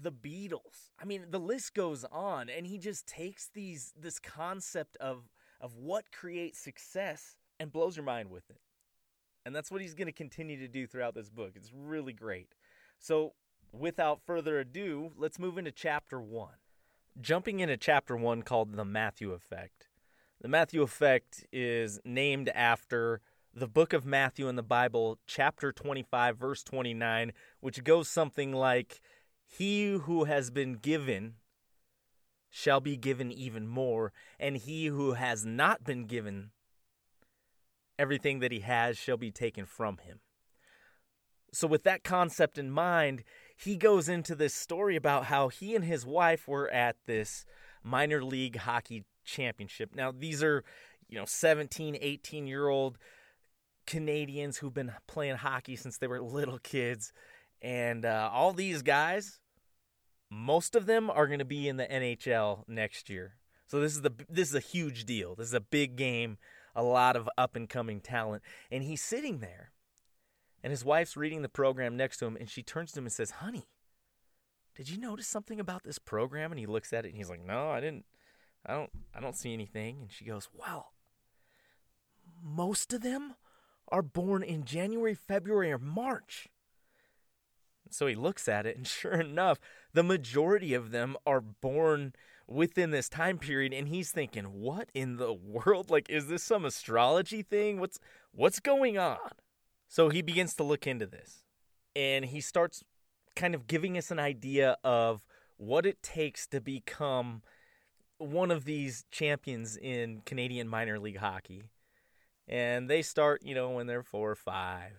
the 0.00 0.12
Beatles. 0.12 0.90
I 1.00 1.04
mean, 1.04 1.26
the 1.30 1.40
list 1.40 1.74
goes 1.74 2.04
on, 2.10 2.48
and 2.48 2.66
he 2.66 2.78
just 2.78 3.06
takes 3.06 3.50
these 3.52 3.92
this 3.98 4.18
concept 4.18 4.96
of 4.96 5.28
of 5.60 5.76
what 5.76 6.10
creates 6.10 6.58
success 6.58 7.36
and 7.58 7.70
blows 7.70 7.96
your 7.96 8.04
mind 8.04 8.30
with 8.30 8.48
it. 8.50 8.60
And 9.44 9.54
that's 9.54 9.70
what 9.70 9.80
he's 9.80 9.94
going 9.94 10.06
to 10.06 10.12
continue 10.12 10.58
to 10.58 10.68
do 10.68 10.86
throughout 10.86 11.14
this 11.14 11.30
book. 11.30 11.52
It's 11.54 11.72
really 11.74 12.12
great. 12.12 12.54
So, 12.98 13.32
without 13.72 14.20
further 14.26 14.58
ado, 14.58 15.12
let's 15.16 15.38
move 15.38 15.56
into 15.56 15.72
chapter 15.72 16.20
one. 16.20 16.54
Jumping 17.20 17.60
into 17.60 17.76
chapter 17.76 18.16
one 18.16 18.42
called 18.42 18.74
The 18.74 18.84
Matthew 18.84 19.32
Effect. 19.32 19.88
The 20.40 20.48
Matthew 20.48 20.82
Effect 20.82 21.46
is 21.52 22.00
named 22.04 22.48
after 22.50 23.20
the 23.52 23.68
book 23.68 23.92
of 23.92 24.06
Matthew 24.06 24.48
in 24.48 24.56
the 24.56 24.62
Bible, 24.62 25.18
chapter 25.26 25.72
25, 25.72 26.38
verse 26.38 26.62
29, 26.62 27.32
which 27.60 27.82
goes 27.82 28.08
something 28.08 28.52
like, 28.52 29.00
He 29.44 29.92
who 29.92 30.24
has 30.24 30.50
been 30.50 30.74
given 30.74 31.34
shall 32.50 32.80
be 32.80 32.96
given 32.96 33.32
even 33.32 33.66
more, 33.66 34.12
and 34.38 34.56
he 34.56 34.86
who 34.86 35.12
has 35.12 35.46
not 35.46 35.84
been 35.84 36.04
given 36.04 36.50
everything 38.00 38.40
that 38.40 38.50
he 38.50 38.60
has 38.60 38.96
shall 38.96 39.16
be 39.16 39.30
taken 39.30 39.66
from 39.66 39.98
him. 39.98 40.20
So, 41.52 41.66
with 41.66 41.84
that 41.84 42.04
concept 42.04 42.58
in 42.58 42.70
mind, 42.70 43.24
he 43.56 43.76
goes 43.76 44.08
into 44.08 44.34
this 44.34 44.54
story 44.54 44.96
about 44.96 45.26
how 45.26 45.48
he 45.48 45.74
and 45.74 45.84
his 45.84 46.06
wife 46.06 46.48
were 46.48 46.70
at 46.70 46.96
this 47.06 47.44
minor 47.82 48.22
league 48.24 48.56
hockey 48.56 49.04
championship. 49.24 49.94
Now, 49.94 50.12
these 50.12 50.42
are, 50.42 50.64
you 51.08 51.18
know, 51.18 51.24
17, 51.26 51.98
18 52.00 52.46
year 52.46 52.68
old 52.68 52.98
Canadians 53.86 54.58
who've 54.58 54.72
been 54.72 54.92
playing 55.06 55.36
hockey 55.36 55.76
since 55.76 55.98
they 55.98 56.06
were 56.06 56.20
little 56.20 56.58
kids. 56.58 57.12
And 57.60 58.04
uh, 58.04 58.30
all 58.32 58.52
these 58.52 58.82
guys, 58.82 59.40
most 60.30 60.74
of 60.74 60.86
them 60.86 61.10
are 61.10 61.26
going 61.26 61.40
to 61.40 61.44
be 61.44 61.68
in 61.68 61.76
the 61.76 61.86
NHL 61.86 62.62
next 62.68 63.10
year. 63.10 63.34
So 63.66 63.80
this 63.80 63.94
is 63.94 64.02
the 64.02 64.12
this 64.28 64.48
is 64.48 64.54
a 64.54 64.60
huge 64.60 65.04
deal. 65.04 65.34
This 65.36 65.46
is 65.46 65.54
a 65.54 65.60
big 65.60 65.96
game, 65.96 66.38
a 66.74 66.82
lot 66.82 67.16
of 67.16 67.28
up 67.36 67.56
and 67.56 67.68
coming 67.68 68.00
talent. 68.00 68.42
And 68.70 68.82
he's 68.82 69.02
sitting 69.02 69.38
there 69.38 69.72
and 70.62 70.70
his 70.70 70.84
wife's 70.84 71.16
reading 71.16 71.42
the 71.42 71.48
program 71.48 71.96
next 71.96 72.18
to 72.18 72.26
him 72.26 72.36
and 72.36 72.48
she 72.48 72.62
turns 72.62 72.92
to 72.92 73.00
him 73.00 73.06
and 73.06 73.12
says, 73.12 73.30
"Honey, 73.30 73.68
did 74.74 74.88
you 74.88 74.98
notice 74.98 75.26
something 75.26 75.60
about 75.60 75.84
this 75.84 75.98
program?" 75.98 76.52
And 76.52 76.58
he 76.58 76.66
looks 76.66 76.92
at 76.92 77.04
it 77.04 77.08
and 77.08 77.16
he's 77.16 77.30
like, 77.30 77.44
"No, 77.44 77.70
I 77.70 77.80
didn't. 77.80 78.04
I 78.64 78.74
don't 78.74 78.90
I 79.14 79.20
don't 79.20 79.36
see 79.36 79.52
anything." 79.52 80.02
And 80.02 80.12
she 80.12 80.24
goes, 80.24 80.48
"Well, 80.52 80.92
most 82.42 82.92
of 82.92 83.02
them 83.02 83.34
are 83.88 84.02
born 84.02 84.42
in 84.42 84.64
January, 84.64 85.14
February, 85.14 85.72
or 85.72 85.78
March. 85.78 86.48
So 87.90 88.06
he 88.06 88.14
looks 88.14 88.48
at 88.48 88.66
it, 88.66 88.76
and 88.76 88.86
sure 88.86 89.20
enough, 89.20 89.58
the 89.92 90.02
majority 90.02 90.74
of 90.74 90.90
them 90.90 91.16
are 91.26 91.40
born 91.40 92.14
within 92.50 92.90
this 92.90 93.08
time 93.08 93.38
period 93.38 93.72
and 93.72 93.88
he's 93.88 94.10
thinking 94.10 94.44
what 94.44 94.90
in 94.92 95.16
the 95.16 95.32
world? 95.32 95.90
Like 95.90 96.10
is 96.10 96.26
this 96.26 96.42
some 96.42 96.64
astrology 96.64 97.42
thing? 97.42 97.80
What's 97.80 97.98
what's 98.32 98.60
going 98.60 98.98
on? 98.98 99.18
So 99.88 100.08
he 100.08 100.22
begins 100.22 100.54
to 100.56 100.62
look 100.62 100.86
into 100.86 101.06
this 101.06 101.44
and 101.96 102.24
he 102.24 102.40
starts 102.40 102.82
kind 103.36 103.54
of 103.54 103.66
giving 103.66 103.96
us 103.96 104.10
an 104.10 104.18
idea 104.18 104.76
of 104.84 105.24
what 105.56 105.86
it 105.86 106.02
takes 106.02 106.46
to 106.48 106.60
become 106.60 107.42
one 108.18 108.50
of 108.50 108.64
these 108.64 109.04
champions 109.10 109.76
in 109.76 110.22
Canadian 110.26 110.68
minor 110.68 110.98
league 110.98 111.18
hockey. 111.18 111.64
And 112.46 112.90
they 112.90 113.02
start, 113.02 113.42
you 113.44 113.54
know, 113.54 113.70
when 113.70 113.86
they're 113.86 114.02
four 114.02 114.30
or 114.30 114.36
five. 114.36 114.92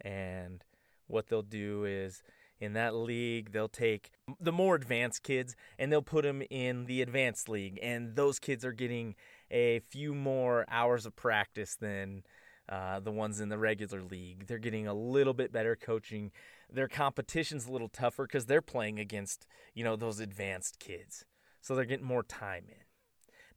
And 0.00 0.64
what 1.06 1.28
they'll 1.28 1.42
do 1.42 1.84
is 1.84 2.22
in 2.62 2.74
that 2.74 2.94
league, 2.94 3.50
they'll 3.50 3.66
take 3.66 4.12
the 4.40 4.52
more 4.52 4.76
advanced 4.76 5.24
kids 5.24 5.56
and 5.78 5.90
they'll 5.90 6.00
put 6.00 6.22
them 6.22 6.42
in 6.48 6.86
the 6.86 7.02
advanced 7.02 7.48
league. 7.48 7.76
And 7.82 8.14
those 8.14 8.38
kids 8.38 8.64
are 8.64 8.72
getting 8.72 9.16
a 9.50 9.80
few 9.80 10.14
more 10.14 10.64
hours 10.70 11.04
of 11.04 11.16
practice 11.16 11.74
than 11.74 12.22
uh, 12.68 13.00
the 13.00 13.10
ones 13.10 13.40
in 13.40 13.48
the 13.48 13.58
regular 13.58 14.00
league. 14.00 14.46
They're 14.46 14.58
getting 14.58 14.86
a 14.86 14.94
little 14.94 15.34
bit 15.34 15.52
better 15.52 15.74
coaching. 15.74 16.30
Their 16.72 16.86
competition's 16.86 17.66
a 17.66 17.72
little 17.72 17.88
tougher 17.88 18.26
because 18.26 18.46
they're 18.46 18.62
playing 18.62 19.00
against, 19.00 19.44
you 19.74 19.82
know, 19.82 19.96
those 19.96 20.20
advanced 20.20 20.78
kids. 20.78 21.24
So 21.60 21.74
they're 21.74 21.84
getting 21.84 22.06
more 22.06 22.22
time 22.22 22.66
in. 22.68 22.84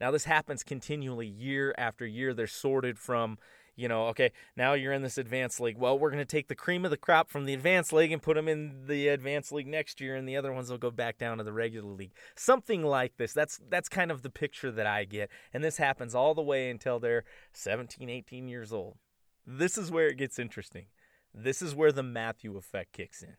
Now, 0.02 0.10
this 0.10 0.26
happens 0.26 0.64
continually 0.64 1.28
year 1.28 1.76
after 1.78 2.08
year. 2.08 2.34
They're 2.34 2.48
sorted 2.48 2.98
from, 2.98 3.38
you 3.76 3.90
know, 3.90 4.08
okay, 4.08 4.32
now 4.56 4.74
you're 4.74 4.94
in 4.94 5.02
this 5.02 5.18
advanced 5.18 5.60
league. 5.60 5.78
Well, 5.78 6.00
we're 6.00 6.10
going 6.10 6.20
to 6.20 6.26
take 6.26 6.48
the 6.48 6.56
cream 6.56 6.86
of 6.86 6.92
the 6.92 6.98
crop 6.98 7.30
from 7.30 7.46
the 7.46 7.54
advanced 7.54 7.92
league 7.92 8.12
and 8.12 8.22
put 8.22 8.36
them 8.36 8.48
in 8.48 8.88
the 8.88 9.10
advanced 9.10 9.52
league 9.52 9.68
next 9.68 10.00
year, 10.00 10.16
and 10.16 10.28
the 10.28 10.38
other 10.38 10.54
ones 10.54 10.70
will 10.70 10.78
go 10.78 10.92
back 10.92 11.18
down 11.18 11.40
to 11.40 11.44
the 11.44 11.52
regular 11.52 11.92
league. 11.92 12.14
Something 12.36 12.84
like 12.84 13.18
this. 13.18 13.34
That's 13.34 13.60
that's 13.70 13.90
kind 13.90 14.12
of 14.12 14.22
the 14.22 14.30
picture 14.30 14.72
that 14.72 14.88
I 14.88 15.04
get. 15.04 15.30
And 15.54 15.64
this 15.64 15.78
happens 15.78 16.16
all 16.16 16.34
the 16.34 16.42
way 16.42 16.70
until 16.70 17.00
they're 17.00 17.26
17, 17.54 18.10
18 18.10 18.48
years 18.48 18.72
old. 18.72 18.98
This 19.46 19.78
is 19.78 19.92
where 19.92 20.08
it 20.08 20.18
gets 20.18 20.40
interesting. 20.40 20.86
This 21.34 21.62
is 21.62 21.76
where 21.76 21.92
the 21.92 22.04
Matthew 22.04 22.56
effect 22.56 22.94
kicks 22.94 23.22
in. 23.22 23.36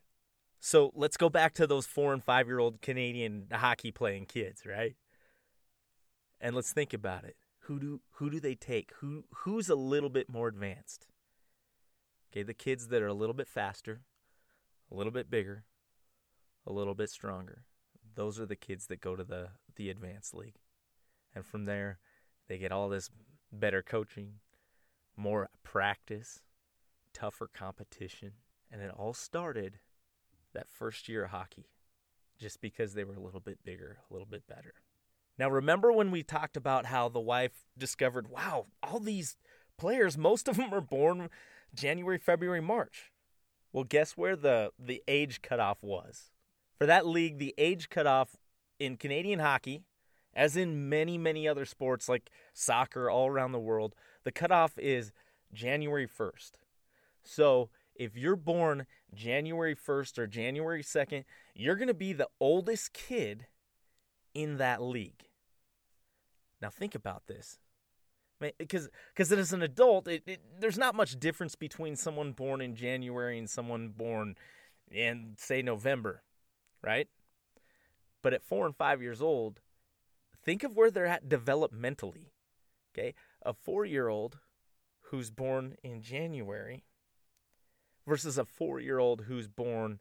So 0.61 0.93
let's 0.95 1.17
go 1.17 1.29
back 1.31 1.55
to 1.55 1.67
those 1.67 1.87
four 1.87 2.13
and 2.13 2.23
five 2.23 2.47
year 2.47 2.59
old 2.59 2.83
Canadian 2.83 3.47
hockey 3.53 3.91
playing 3.91 4.27
kids, 4.27 4.67
right? 4.67 4.97
And 6.41 6.55
let's 6.55 6.73
think 6.73 6.93
about 6.93 7.25
it. 7.25 7.37
Who 7.67 7.81
do 7.81 8.01
who 8.13 8.31
do 8.31 8.39
they 8.39 8.55
take? 8.55 8.93
Who 9.01 9.25
who's 9.39 9.69
a 9.69 9.75
little 9.75 10.09
bit 10.09 10.29
more 10.29 10.47
advanced? 10.47 11.09
Okay, 12.31 12.45
the 12.45 12.55
kids 12.55 12.89
that 12.89 13.03
are 13.03 13.09
a 13.09 13.15
little 13.15 13.35
bit 13.35 13.49
faster, 13.49 14.03
a 14.91 14.95
little 14.95 15.13
bit 15.13 15.29
bigger, 15.29 15.65
a 16.65 16.73
little 16.73 16.95
bit 16.95 17.11
stronger. 17.11 17.65
Those 18.15 18.39
are 18.39 18.47
the 18.47 18.57
kids 18.57 18.87
that 18.87 19.01
go 19.01 19.17
to 19.17 19.25
the 19.25 19.49
the 19.75 19.91
advanced 19.91 20.33
league. 20.33 20.61
And 21.35 21.45
from 21.45 21.65
there, 21.65 21.99
they 22.47 22.57
get 22.57 22.71
all 22.71 22.89
this 22.89 23.11
better 23.53 23.83
coaching, 23.83 24.35
more 25.17 25.51
practice, 25.65 26.43
tougher 27.13 27.51
competition, 27.53 28.33
and 28.71 28.81
it 28.81 28.93
all 28.97 29.13
started 29.13 29.81
that 30.53 30.71
first 30.71 31.09
year 31.09 31.25
of 31.25 31.31
hockey 31.31 31.67
just 32.39 32.61
because 32.61 32.95
they 32.95 33.05
were 33.05 33.15
a 33.15 33.21
little 33.21 33.41
bit 33.41 33.65
bigger, 33.65 33.99
a 34.09 34.13
little 34.13 34.27
bit 34.27 34.47
better. 34.47 34.75
Now, 35.39 35.51
remember 35.51 35.93
when 35.93 36.11
we 36.11 36.23
talked 36.23 36.57
about 36.57 36.87
how 36.87 37.09
the 37.09 37.21
wife 37.21 37.65
discovered, 37.77 38.29
wow, 38.29 38.67
all 38.83 39.01
these 39.01 39.37
players, 39.77 40.17
most 40.17 40.49
of 40.49 40.57
them 40.57 40.73
are 40.73 40.81
born 40.81 41.29
January, 41.75 42.19
February, 42.19 42.63
March. 42.63 43.13
Well, 43.73 43.85
guess 43.85 44.13
where 44.13 44.37
the, 44.37 44.71
the 44.79 45.03
age 45.07 45.43
cutoff 45.43 45.83
was? 45.83 46.31
For 46.79 46.87
that 46.87 47.07
league, 47.07 47.39
the 47.39 47.55
age 47.59 47.89
cutoff 47.91 48.37
in 48.79 48.97
Canadian 48.97 49.41
hockey, 49.41 49.83
as 50.35 50.57
in 50.57 50.89
many, 50.89 51.19
many 51.19 51.47
other 51.47 51.65
sports 51.65 52.09
like 52.09 52.31
soccer 52.53 53.11
all 53.11 53.29
around 53.29 53.53
the 53.53 53.59
world, 53.59 53.95
the 54.25 54.33
cutoff 54.33 54.79
is 54.79 55.13
January 55.53 56.07
1st. 56.07 56.53
So 57.23 57.71
if 57.95 58.17
you're 58.17 58.37
born 58.37 58.87
January 59.15 59.75
1st 59.75 60.19
or 60.19 60.27
January 60.27 60.83
2nd, 60.83 61.25
you're 61.55 61.77
going 61.77 61.89
to 61.89 61.95
be 61.95 62.13
the 62.13 62.29
oldest 62.41 62.93
kid 62.93 63.47
in 64.35 64.59
that 64.59 64.83
league. 64.83 65.26
Now 66.61 66.71
think 66.71 66.95
about 66.95 67.27
this. 67.27 67.59
Because 68.59 68.91
because 69.15 69.33
as 69.33 69.53
an 69.55 69.63
adult, 69.63 70.09
it, 70.09 70.23
it, 70.27 70.41
there's 70.61 70.77
not 70.77 70.95
much 70.95 71.19
difference 71.19 71.55
between 71.55 71.97
someone 71.97 72.33
born 72.33 72.61
in 72.61 72.75
January 72.75 73.39
and 73.39 73.49
someone 73.49 73.89
born 73.97 74.37
in, 74.91 75.35
say, 75.39 75.63
November, 75.63 76.23
right? 76.83 77.09
But 78.23 78.35
at 78.35 78.45
four 78.45 78.67
and 78.67 78.77
five 78.77 79.01
years 79.01 79.23
old, 79.23 79.61
think 80.45 80.63
of 80.65 80.77
where 80.77 80.91
they're 80.91 81.07
at 81.07 81.29
developmentally. 81.29 82.31
Okay? 82.93 83.15
A 83.43 83.55
four 83.55 83.85
year 83.85 84.09
old 84.09 84.39
who's 85.11 85.31
born 85.31 85.77
in 85.83 86.03
January 86.03 86.85
versus 88.07 88.37
a 88.37 88.45
four 88.45 88.81
year 88.81 88.99
old 88.99 89.23
who's 89.23 89.49
born 89.49 90.01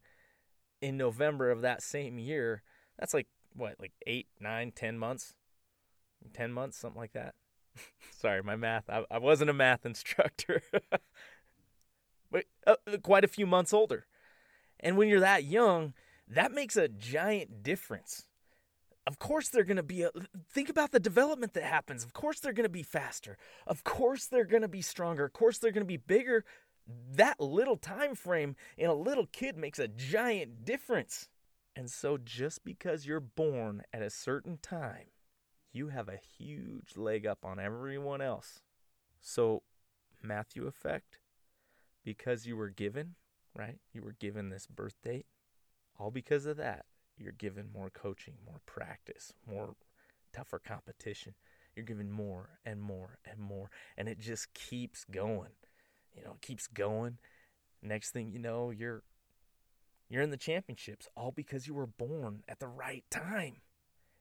in 0.82 0.98
November 0.98 1.52
of 1.52 1.62
that 1.62 1.82
same 1.82 2.20
year, 2.20 2.62
that's 3.00 3.14
like, 3.14 3.28
what, 3.54 3.76
like 3.80 3.94
eight, 4.06 4.28
nine, 4.40 4.72
ten 4.72 4.98
months? 4.98 5.36
10 6.34 6.52
months, 6.52 6.78
something 6.78 7.00
like 7.00 7.14
that. 7.14 7.36
Sorry, 8.20 8.42
my 8.42 8.56
math. 8.56 8.90
I, 8.90 9.04
I 9.10 9.18
wasn't 9.18 9.50
a 9.50 9.54
math 9.54 9.86
instructor. 9.86 10.62
but 12.32 12.46
uh, 12.66 12.76
uh, 12.88 12.98
quite 12.98 13.24
a 13.24 13.30
few 13.30 13.46
months 13.46 13.74
older. 13.74 14.06
And 14.80 14.98
when 14.98 15.08
you're 15.08 15.20
that 15.22 15.44
young, 15.44 15.94
that 16.28 16.52
makes 16.52 16.76
a 16.76 16.88
giant 16.88 17.64
difference. 17.64 18.26
Of 19.08 19.20
course, 19.20 19.50
they're 19.50 19.64
going 19.64 19.78
to 19.78 19.84
be. 19.84 20.02
A, 20.02 20.10
think 20.52 20.68
about 20.68 20.92
the 20.92 21.00
development 21.00 21.54
that 21.54 21.64
happens. 21.64 22.04
Of 22.04 22.14
course, 22.14 22.40
they're 22.40 22.54
going 22.54 22.64
to 22.64 22.70
be 22.70 22.84
faster. 22.84 23.38
Of 23.68 23.84
course, 23.84 24.26
they're 24.26 24.46
going 24.46 24.64
to 24.64 24.68
be 24.68 24.82
stronger. 24.82 25.26
Of 25.26 25.34
course, 25.34 25.60
they're 25.60 25.72
going 25.72 25.86
to 25.86 25.88
be 25.88 25.98
bigger. 25.98 26.44
That 27.14 27.40
little 27.40 27.78
time 27.78 28.16
frame 28.16 28.56
in 28.78 28.90
a 28.90 28.96
little 28.96 29.28
kid 29.28 29.58
makes 29.58 29.78
a 29.78 29.88
giant 29.88 30.66
difference. 30.66 31.30
And 31.76 31.90
so, 31.90 32.18
just 32.18 32.66
because 32.66 33.06
you're 33.06 33.20
born 33.20 33.84
at 33.94 34.02
a 34.02 34.10
certain 34.10 34.58
time 34.62 35.06
you 35.76 35.90
have 35.90 36.08
a 36.08 36.20
huge 36.38 36.96
leg 36.96 37.26
up 37.26 37.40
on 37.44 37.60
everyone 37.60 38.22
else. 38.22 38.62
So, 39.20 39.64
Matthew 40.24 40.68
effect, 40.68 41.20
because 42.04 42.46
you 42.46 42.56
were 42.56 42.70
given, 42.70 43.16
right? 43.54 43.80
You 43.94 44.02
were 44.02 44.16
given 44.20 44.50
this 44.50 44.68
birth 44.68 44.96
date. 45.04 45.26
All 46.00 46.12
because 46.12 46.46
of 46.46 46.58
that, 46.58 46.86
you're 47.18 47.32
given 47.34 47.68
more 47.74 47.90
coaching, 47.90 48.36
more 48.46 48.62
practice, 48.66 49.34
more 49.46 49.76
tougher 50.34 50.60
competition. 50.60 51.34
You're 51.76 51.86
given 51.86 52.12
more 52.12 52.60
and 52.66 52.82
more 52.82 53.20
and 53.30 53.40
more. 53.40 53.70
And 53.98 54.08
it 54.08 54.20
just 54.20 54.54
keeps 54.54 55.04
going. 55.04 55.52
You 56.16 56.24
know, 56.24 56.32
it 56.32 56.42
keeps 56.42 56.68
going. 56.68 57.18
Next 57.82 58.12
thing 58.12 58.32
you 58.32 58.40
know, 58.40 58.70
you're 58.70 59.04
you're 60.10 60.22
in 60.22 60.30
the 60.30 60.38
championships 60.38 61.08
all 61.18 61.32
because 61.32 61.68
you 61.68 61.74
were 61.74 61.88
born 61.88 62.44
at 62.48 62.60
the 62.60 62.68
right 62.68 63.04
time. 63.10 63.58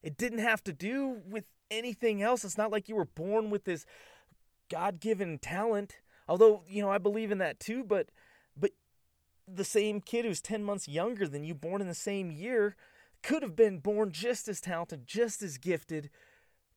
It 0.04 0.18
didn't 0.18 0.40
have 0.40 0.62
to 0.64 0.72
do 0.72 1.22
with 1.26 1.46
anything 1.70 2.22
else. 2.22 2.44
It's 2.44 2.58
not 2.58 2.70
like 2.70 2.90
you 2.90 2.94
were 2.94 3.06
born 3.06 3.48
with 3.48 3.64
this 3.64 3.86
God 4.68 5.00
given 5.00 5.38
talent. 5.38 5.96
Although, 6.28 6.62
you 6.68 6.82
know, 6.82 6.90
I 6.90 6.98
believe 6.98 7.32
in 7.32 7.38
that 7.38 7.58
too, 7.58 7.82
but 7.82 8.10
but 8.54 8.72
the 9.48 9.64
same 9.64 10.02
kid 10.02 10.26
who's 10.26 10.42
10 10.42 10.62
months 10.62 10.86
younger 10.86 11.26
than 11.26 11.42
you, 11.42 11.54
born 11.54 11.80
in 11.80 11.88
the 11.88 11.94
same 11.94 12.30
year, 12.30 12.76
could 13.22 13.42
have 13.42 13.56
been 13.56 13.78
born 13.78 14.12
just 14.12 14.46
as 14.46 14.60
talented, 14.60 15.06
just 15.06 15.42
as 15.42 15.56
gifted, 15.56 16.10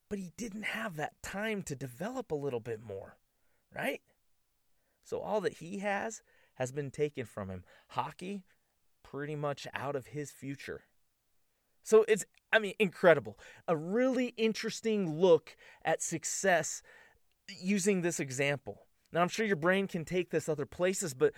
but 0.09 0.19
he 0.19 0.31
didn't 0.37 0.63
have 0.63 0.95
that 0.95 1.21
time 1.21 1.63
to 1.63 1.75
develop 1.75 2.31
a 2.31 2.35
little 2.35 2.61
bit 2.61 2.81
more, 2.81 3.17
right? 3.75 4.01
So 5.03 5.19
all 5.19 5.41
that 5.41 5.55
he 5.55 5.79
has 5.79 6.21
has 6.55 6.71
been 6.71 6.91
taken 6.91 7.25
from 7.25 7.49
him. 7.49 7.65
Hockey, 7.89 8.43
pretty 9.03 9.35
much 9.35 9.67
out 9.73 9.97
of 9.97 10.07
his 10.07 10.31
future. 10.31 10.83
So 11.83 12.03
it's, 12.07 12.25
I 12.51 12.59
mean, 12.59 12.73
incredible. 12.79 13.37
A 13.67 13.75
really 13.75 14.33
interesting 14.37 15.19
look 15.19 15.57
at 15.83 16.01
success 16.01 16.81
using 17.59 18.01
this 18.01 18.19
example. 18.19 18.87
Now, 19.11 19.21
I'm 19.21 19.29
sure 19.29 19.45
your 19.45 19.55
brain 19.55 19.87
can 19.87 20.05
take 20.05 20.29
this 20.29 20.49
other 20.49 20.65
places, 20.65 21.13
but 21.13 21.33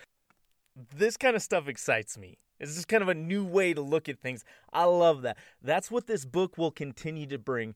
this 0.96 1.18
kind 1.18 1.36
of 1.36 1.42
stuff 1.42 1.68
excites 1.68 2.18
me. 2.18 2.38
It's 2.60 2.76
just 2.76 2.88
kind 2.88 3.02
of 3.02 3.10
a 3.10 3.16
new 3.16 3.46
way 3.46 3.74
to 3.74 3.82
look 3.82 4.10
at 4.10 4.20
things. 4.20 4.44
I 4.74 4.84
love 4.84 5.22
that. 5.22 5.38
That's 5.62 5.90
what 5.90 6.08
this 6.08 6.26
book 6.26 6.58
will 6.58 6.72
continue 6.72 7.26
to 7.28 7.38
bring. 7.38 7.76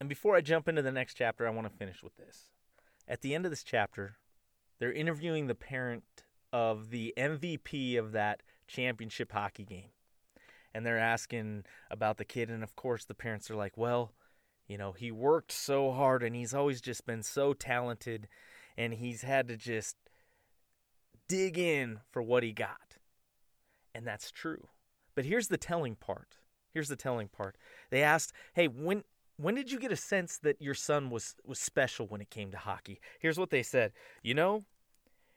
And 0.00 0.08
before 0.08 0.36
I 0.36 0.40
jump 0.40 0.68
into 0.68 0.82
the 0.82 0.92
next 0.92 1.14
chapter, 1.14 1.46
I 1.46 1.50
want 1.50 1.70
to 1.70 1.76
finish 1.76 2.02
with 2.02 2.16
this. 2.16 2.50
At 3.08 3.20
the 3.20 3.34
end 3.34 3.44
of 3.44 3.50
this 3.50 3.64
chapter, 3.64 4.16
they're 4.78 4.92
interviewing 4.92 5.46
the 5.46 5.54
parent 5.54 6.04
of 6.52 6.90
the 6.90 7.14
MVP 7.16 7.98
of 7.98 8.12
that 8.12 8.42
championship 8.66 9.32
hockey 9.32 9.64
game. 9.64 9.90
And 10.74 10.86
they're 10.86 10.98
asking 10.98 11.64
about 11.90 12.16
the 12.16 12.24
kid. 12.24 12.50
And 12.50 12.62
of 12.62 12.76
course, 12.76 13.04
the 13.04 13.14
parents 13.14 13.50
are 13.50 13.56
like, 13.56 13.76
well, 13.76 14.12
you 14.66 14.78
know, 14.78 14.92
he 14.92 15.10
worked 15.10 15.52
so 15.52 15.92
hard 15.92 16.22
and 16.22 16.34
he's 16.34 16.54
always 16.54 16.80
just 16.80 17.04
been 17.04 17.22
so 17.22 17.52
talented 17.52 18.28
and 18.76 18.94
he's 18.94 19.22
had 19.22 19.48
to 19.48 19.56
just 19.56 19.96
dig 21.28 21.58
in 21.58 22.00
for 22.10 22.22
what 22.22 22.42
he 22.42 22.52
got. 22.52 22.96
And 23.94 24.06
that's 24.06 24.30
true. 24.30 24.68
But 25.14 25.26
here's 25.26 25.48
the 25.48 25.58
telling 25.58 25.96
part. 25.96 26.36
Here's 26.72 26.88
the 26.88 26.96
telling 26.96 27.28
part. 27.28 27.56
They 27.90 28.02
asked, 28.02 28.32
"Hey, 28.54 28.66
when 28.66 29.04
when 29.36 29.54
did 29.54 29.70
you 29.70 29.78
get 29.78 29.92
a 29.92 29.96
sense 29.96 30.38
that 30.38 30.60
your 30.62 30.74
son 30.74 31.10
was 31.10 31.36
was 31.44 31.58
special 31.58 32.06
when 32.06 32.22
it 32.22 32.30
came 32.30 32.50
to 32.50 32.56
hockey?" 32.58 33.00
Here's 33.20 33.38
what 33.38 33.50
they 33.50 33.62
said. 33.62 33.92
You 34.22 34.34
know, 34.34 34.64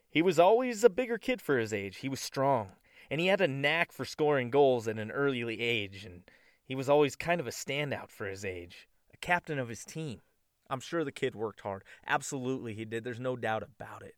he 0.09 0.21
was 0.21 0.39
always 0.39 0.83
a 0.83 0.89
bigger 0.89 1.17
kid 1.17 1.41
for 1.41 1.57
his 1.57 1.73
age. 1.73 1.97
He 1.97 2.09
was 2.09 2.21
strong, 2.21 2.71
and 3.09 3.21
he 3.21 3.27
had 3.27 3.41
a 3.41 3.47
knack 3.47 3.91
for 3.91 4.05
scoring 4.05 4.49
goals 4.49 4.87
at 4.87 4.99
an 4.99 5.11
early 5.11 5.61
age, 5.61 6.05
and 6.05 6.23
he 6.65 6.75
was 6.75 6.89
always 6.89 7.15
kind 7.15 7.39
of 7.39 7.47
a 7.47 7.51
standout 7.51 8.09
for 8.09 8.27
his 8.27 8.43
age, 8.43 8.87
a 9.13 9.17
captain 9.17 9.59
of 9.59 9.69
his 9.69 9.85
team. 9.85 10.21
I'm 10.69 10.79
sure 10.79 11.03
the 11.03 11.11
kid 11.11 11.35
worked 11.35 11.61
hard. 11.61 11.83
Absolutely, 12.07 12.73
he 12.73 12.85
did. 12.85 13.03
There's 13.03 13.19
no 13.19 13.35
doubt 13.35 13.63
about 13.63 14.01
it. 14.01 14.15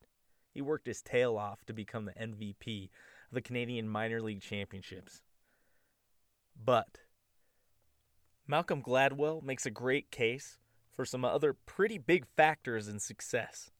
He 0.53 0.62
worked 0.62 0.88
his 0.88 1.01
tail 1.01 1.38
off 1.38 1.65
to 1.65 1.74
become 1.74 2.06
the 2.06 2.13
MVP 2.13 2.86
of 3.29 3.34
the 3.34 3.41
Canadian 3.41 3.88
Minor 3.89 4.22
League 4.22 4.41
Championships. 4.41 5.22
But 6.56 7.00
Malcolm 8.48 8.82
Gladwell 8.82 9.44
makes 9.44 9.65
a 9.65 9.72
great 9.72 10.10
case 10.10 10.58
for 10.96 11.06
some 11.06 11.25
other 11.25 11.53
pretty 11.53 11.98
big 11.98 12.25
factors 12.25 12.88
in 12.88 13.00
success. 13.00 13.72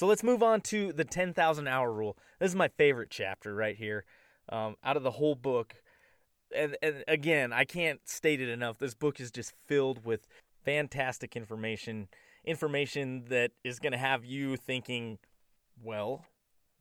So 0.00 0.06
let's 0.06 0.22
move 0.22 0.42
on 0.42 0.62
to 0.62 0.94
the 0.94 1.04
10,000 1.04 1.68
hour 1.68 1.92
rule. 1.92 2.16
This 2.38 2.52
is 2.52 2.56
my 2.56 2.68
favorite 2.68 3.10
chapter 3.10 3.54
right 3.54 3.76
here 3.76 4.06
um, 4.48 4.76
out 4.82 4.96
of 4.96 5.02
the 5.02 5.10
whole 5.10 5.34
book. 5.34 5.74
And, 6.56 6.74
and 6.80 7.04
again, 7.06 7.52
I 7.52 7.66
can't 7.66 8.00
state 8.08 8.40
it 8.40 8.48
enough. 8.48 8.78
This 8.78 8.94
book 8.94 9.20
is 9.20 9.30
just 9.30 9.52
filled 9.66 10.06
with 10.06 10.26
fantastic 10.64 11.36
information, 11.36 12.08
information 12.46 13.26
that 13.28 13.50
is 13.62 13.78
going 13.78 13.92
to 13.92 13.98
have 13.98 14.24
you 14.24 14.56
thinking, 14.56 15.18
well, 15.84 16.24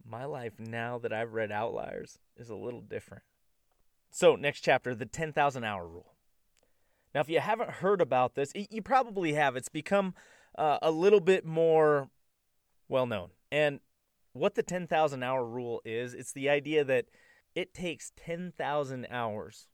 my 0.09 0.23
life 0.23 0.53
now 0.57 0.97
that 0.99 1.11
I've 1.11 1.33
read 1.33 1.51
Outliers 1.51 2.19
is 2.37 2.49
a 2.49 2.55
little 2.55 2.79
different. 2.79 3.23
So, 4.11 4.37
next 4.37 4.61
chapter, 4.61 4.95
the 4.95 5.05
10,000 5.05 5.65
hour 5.65 5.85
rule. 5.85 6.13
Now, 7.13 7.19
if 7.19 7.27
you 7.27 7.41
haven't 7.41 7.69
heard 7.69 7.99
about 7.99 8.35
this, 8.35 8.53
you 8.55 8.81
probably 8.81 9.33
have. 9.33 9.57
It's 9.57 9.67
become 9.67 10.13
uh, 10.57 10.77
a 10.81 10.89
little 10.89 11.19
bit 11.19 11.45
more 11.45 12.09
well 12.89 13.05
known. 13.05 13.29
And 13.51 13.79
what 14.33 14.55
the 14.55 14.63
10,000 14.63 15.23
hour 15.23 15.45
rule 15.45 15.81
is, 15.85 16.13
it's 16.13 16.33
the 16.33 16.49
idea 16.49 16.83
that 16.83 17.05
it 17.55 17.73
takes 17.73 18.11
10,000 18.17 19.07
hours 19.09 19.67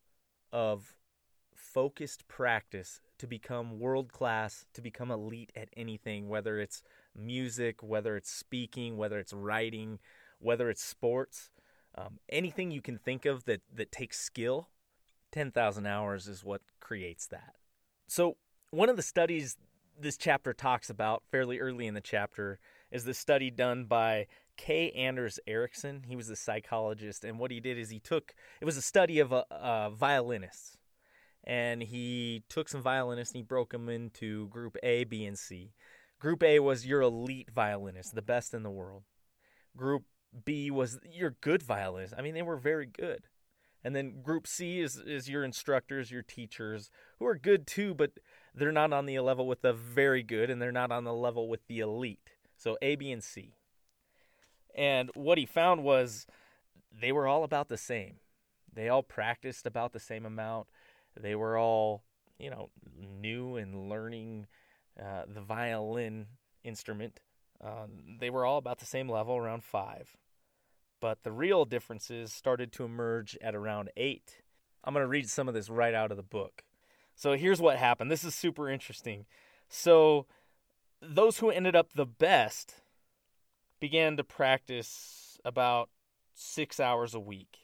of 0.54 0.96
focused 1.56 2.28
practice 2.28 3.00
to 3.18 3.28
become 3.28 3.80
world 3.80 4.12
class, 4.12 4.66
to 4.74 4.82
become 4.82 5.10
elite 5.10 5.52
at 5.56 5.70
anything, 5.76 6.28
whether 6.28 6.60
it's 6.60 6.84
music, 7.16 7.82
whether 7.82 8.16
it's 8.16 8.32
speaking, 8.32 8.98
whether 8.98 9.20
it's 9.20 9.34
writing, 9.34 10.00
whether 10.40 10.70
it's 10.70 10.84
sports, 10.84 11.50
um, 11.98 12.20
anything 12.30 12.72
you 12.72 12.82
can 12.82 12.98
think 12.98 13.26
of 13.26 13.46
that, 13.46 13.62
that 13.74 13.92
takes 13.92 14.20
skill, 14.20 14.70
10,000 15.32 15.86
hours 15.86 16.28
is 16.28 16.44
what 16.44 16.62
creates 16.80 17.28
that. 17.28 17.56
So, 18.08 18.38
one 18.72 18.90
of 18.90 18.98
the 18.98 19.02
studies 19.02 19.58
this 20.00 20.18
chapter 20.18 20.54
talks 20.54 20.90
about 20.90 21.24
fairly 21.32 21.60
early 21.60 21.88
in 21.88 21.94
the 21.94 22.02
chapter 22.02 22.60
is 22.92 23.06
the 23.06 23.14
study 23.14 23.50
done 23.50 23.86
by 23.86 24.28
K. 24.58 24.92
Anders 24.92 25.40
Ericsson. 25.48 26.04
He 26.08 26.16
was 26.16 26.30
a 26.30 26.36
psychologist, 26.36 27.24
and 27.24 27.40
what 27.40 27.52
he 27.52 27.60
did 27.60 27.78
is 27.78 27.90
he 27.90 28.00
took 28.00 28.34
it 28.62 28.66
was 28.66 28.78
a 28.78 28.82
study 28.82 29.20
of 29.20 29.34
uh, 29.34 29.44
uh, 29.52 29.90
violinists, 29.90 30.78
and 31.44 31.84
he 31.84 32.44
took 32.50 32.70
some 32.70 32.82
violinists 32.82 33.34
and 33.34 33.40
he 33.40 33.44
broke 33.44 33.72
them 33.72 33.90
into 33.90 34.48
Group 34.48 34.78
A, 34.84 35.04
B, 35.04 35.26
and 35.26 35.38
C. 35.38 35.74
Group 36.20 36.44
A 36.44 36.60
was 36.60 36.86
your 36.86 37.02
elite 37.02 37.52
violinist, 37.54 38.16
the 38.16 38.22
best 38.22 38.54
in 38.54 38.64
the 38.64 38.72
world. 38.72 39.04
Group 39.76 40.04
B 40.44 40.72
was 40.72 41.00
your 41.10 41.36
good 41.42 41.62
violinist. 41.62 42.14
I 42.18 42.22
mean, 42.22 42.34
they 42.34 42.42
were 42.42 42.58
very 42.58 42.86
good. 42.86 43.28
And 43.84 43.96
then 43.96 44.22
Group 44.24 44.48
C 44.48 44.80
is 44.80 44.98
is 44.98 45.30
your 45.30 45.44
instructors, 45.44 46.10
your 46.10 46.24
teachers, 46.24 46.90
who 47.20 47.26
are 47.28 47.38
good 47.38 47.68
too, 47.68 47.94
but 47.94 48.14
they're 48.56 48.72
not 48.72 48.94
on 48.94 49.06
the 49.06 49.20
level 49.20 49.48
with 49.48 49.62
the 49.62 49.74
very 49.74 50.24
good, 50.24 50.50
and 50.50 50.62
they're 50.62 50.72
not 50.72 50.92
on 50.92 51.04
the 51.04 51.14
level 51.14 51.48
with 51.48 51.68
the 51.68 51.82
elite. 51.82 52.32
So 52.56 52.78
A, 52.82 52.96
B, 52.96 53.12
and 53.12 53.24
C. 53.24 53.56
And 54.76 55.10
what 55.14 55.38
he 55.38 55.46
found 55.46 55.84
was 55.84 56.28
they 56.92 57.12
were 57.12 57.28
all 57.28 57.44
about 57.44 57.70
the 57.70 57.78
same. 57.78 58.16
They 58.74 58.90
all 58.90 59.04
practiced 59.04 59.66
about 59.66 59.94
the 59.94 60.00
same 60.00 60.26
amount. 60.26 60.68
They 61.20 61.36
were 61.36 61.58
all, 61.58 62.04
you 62.38 62.50
know, 62.50 62.70
new 63.22 63.56
and 63.56 63.90
learning 63.90 64.48
uh, 65.00 65.24
the 65.34 65.42
violin 65.42 66.28
instrument. 66.64 67.22
Um, 67.64 68.18
they 68.20 68.30
were 68.30 68.46
all 68.46 68.58
about 68.58 68.80
the 68.80 68.86
same 68.86 69.10
level, 69.10 69.38
around 69.38 69.64
five. 69.64 70.18
But 71.00 71.24
the 71.24 71.32
real 71.32 71.66
differences 71.66 72.34
started 72.34 72.72
to 72.74 72.84
emerge 72.84 73.38
at 73.42 73.56
around 73.56 73.92
eight. 73.96 74.42
I'm 74.84 74.94
going 74.94 75.04
to 75.04 75.08
read 75.08 75.30
some 75.30 75.48
of 75.48 75.54
this 75.54 75.70
right 75.70 75.94
out 75.94 76.12
of 76.12 76.18
the 76.18 76.24
book. 76.24 76.64
So 77.16 77.34
here's 77.34 77.62
what 77.62 77.78
happened. 77.78 78.12
This 78.12 78.24
is 78.26 78.36
super 78.36 78.70
interesting. 78.70 79.26
So 79.70 80.26
those 81.08 81.40
who 81.40 81.50
ended 81.50 81.76
up 81.76 81.94
the 81.94 82.06
best 82.06 82.82
began 83.80 84.18
to 84.18 84.24
practice 84.24 85.40
about 85.44 85.90
six 86.34 86.80
hours 86.80 87.14
a 87.14 87.20
week 87.20 87.58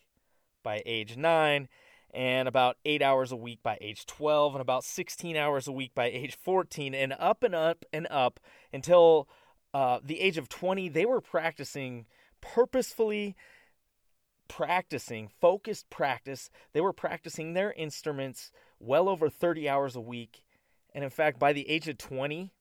by 0.63 0.82
age 0.86 1.17
nine, 1.17 1.67
and 2.13 2.47
about 2.47 2.77
eight 2.86 3.01
hours 3.01 3.32
a 3.32 3.36
week 3.36 3.63
by 3.63 3.77
age 3.82 4.06
12, 4.06 4.56
and 4.56 4.62
about 4.62 4.84
16 4.84 5.36
hours 5.36 5.67
a 5.67 5.71
week 5.71 5.95
by 5.95 6.06
age 6.06 6.36
14, 6.36 6.93
and 6.93 7.13
up 7.17 7.41
and 7.41 7.56
up 7.56 7.86
and 7.91 8.08
up 8.12 8.39
until 8.73 9.27
uh, 9.73 9.99
the 10.04 10.19
age 10.19 10.38
of 10.38 10.49
20. 10.49 10.89
They 10.89 11.06
were 11.06 11.21
practicing 11.21 12.06
purposefully 12.41 13.36
practicing, 14.51 15.30
focused 15.39 15.89
practice. 15.89 16.49
They 16.73 16.82
were 16.82 16.91
practicing 16.91 17.54
their 17.54 17.71
instruments 17.71 18.51
well 18.80 19.08
over 19.08 19.30
30 19.30 19.69
hours 19.69 19.95
a 19.95 20.01
week. 20.01 20.43
And 20.93 21.06
in 21.06 21.10
fact, 21.10 21.39
by 21.39 21.54
the 21.54 21.69
age 21.69 21.88
of 21.88 21.97
20, 21.97 22.51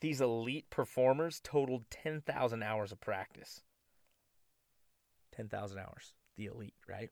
these 0.00 0.20
elite 0.20 0.70
performers 0.70 1.40
totaled 1.42 1.84
10,000 1.90 2.62
hours 2.62 2.92
of 2.92 3.00
practice. 3.00 3.62
10,000 5.34 5.78
hours, 5.78 6.14
the 6.36 6.46
elite, 6.46 6.74
right? 6.88 7.10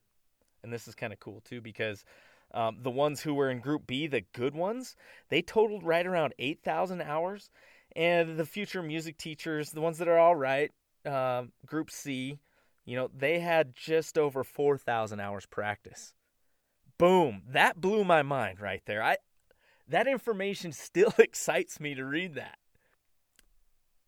And 0.62 0.72
this 0.72 0.88
is 0.88 0.94
kind 0.94 1.12
of 1.12 1.20
cool 1.20 1.40
too 1.42 1.60
because 1.60 2.04
um, 2.52 2.78
the 2.80 2.90
ones 2.90 3.20
who 3.20 3.34
were 3.34 3.50
in 3.50 3.60
Group 3.60 3.86
B, 3.86 4.06
the 4.06 4.24
good 4.32 4.54
ones, 4.54 4.96
they 5.28 5.42
totaled 5.42 5.84
right 5.84 6.06
around 6.06 6.34
8,000 6.38 7.02
hours. 7.02 7.50
And 7.94 8.36
the 8.36 8.44
future 8.44 8.82
music 8.82 9.16
teachers, 9.16 9.70
the 9.70 9.80
ones 9.80 9.98
that 9.98 10.08
are 10.08 10.18
all 10.18 10.36
right, 10.36 10.70
uh, 11.04 11.44
Group 11.64 11.90
C, 11.90 12.38
you 12.84 12.96
know, 12.96 13.10
they 13.16 13.40
had 13.40 13.74
just 13.74 14.18
over 14.18 14.44
4,000 14.44 15.20
hours 15.20 15.46
practice. 15.46 16.14
Boom. 16.98 17.42
That 17.48 17.80
blew 17.80 18.04
my 18.04 18.22
mind 18.22 18.60
right 18.60 18.82
there. 18.86 19.02
I 19.02 19.16
that 19.88 20.06
information 20.06 20.72
still 20.72 21.12
excites 21.18 21.80
me 21.80 21.94
to 21.94 22.04
read 22.04 22.34
that. 22.34 22.58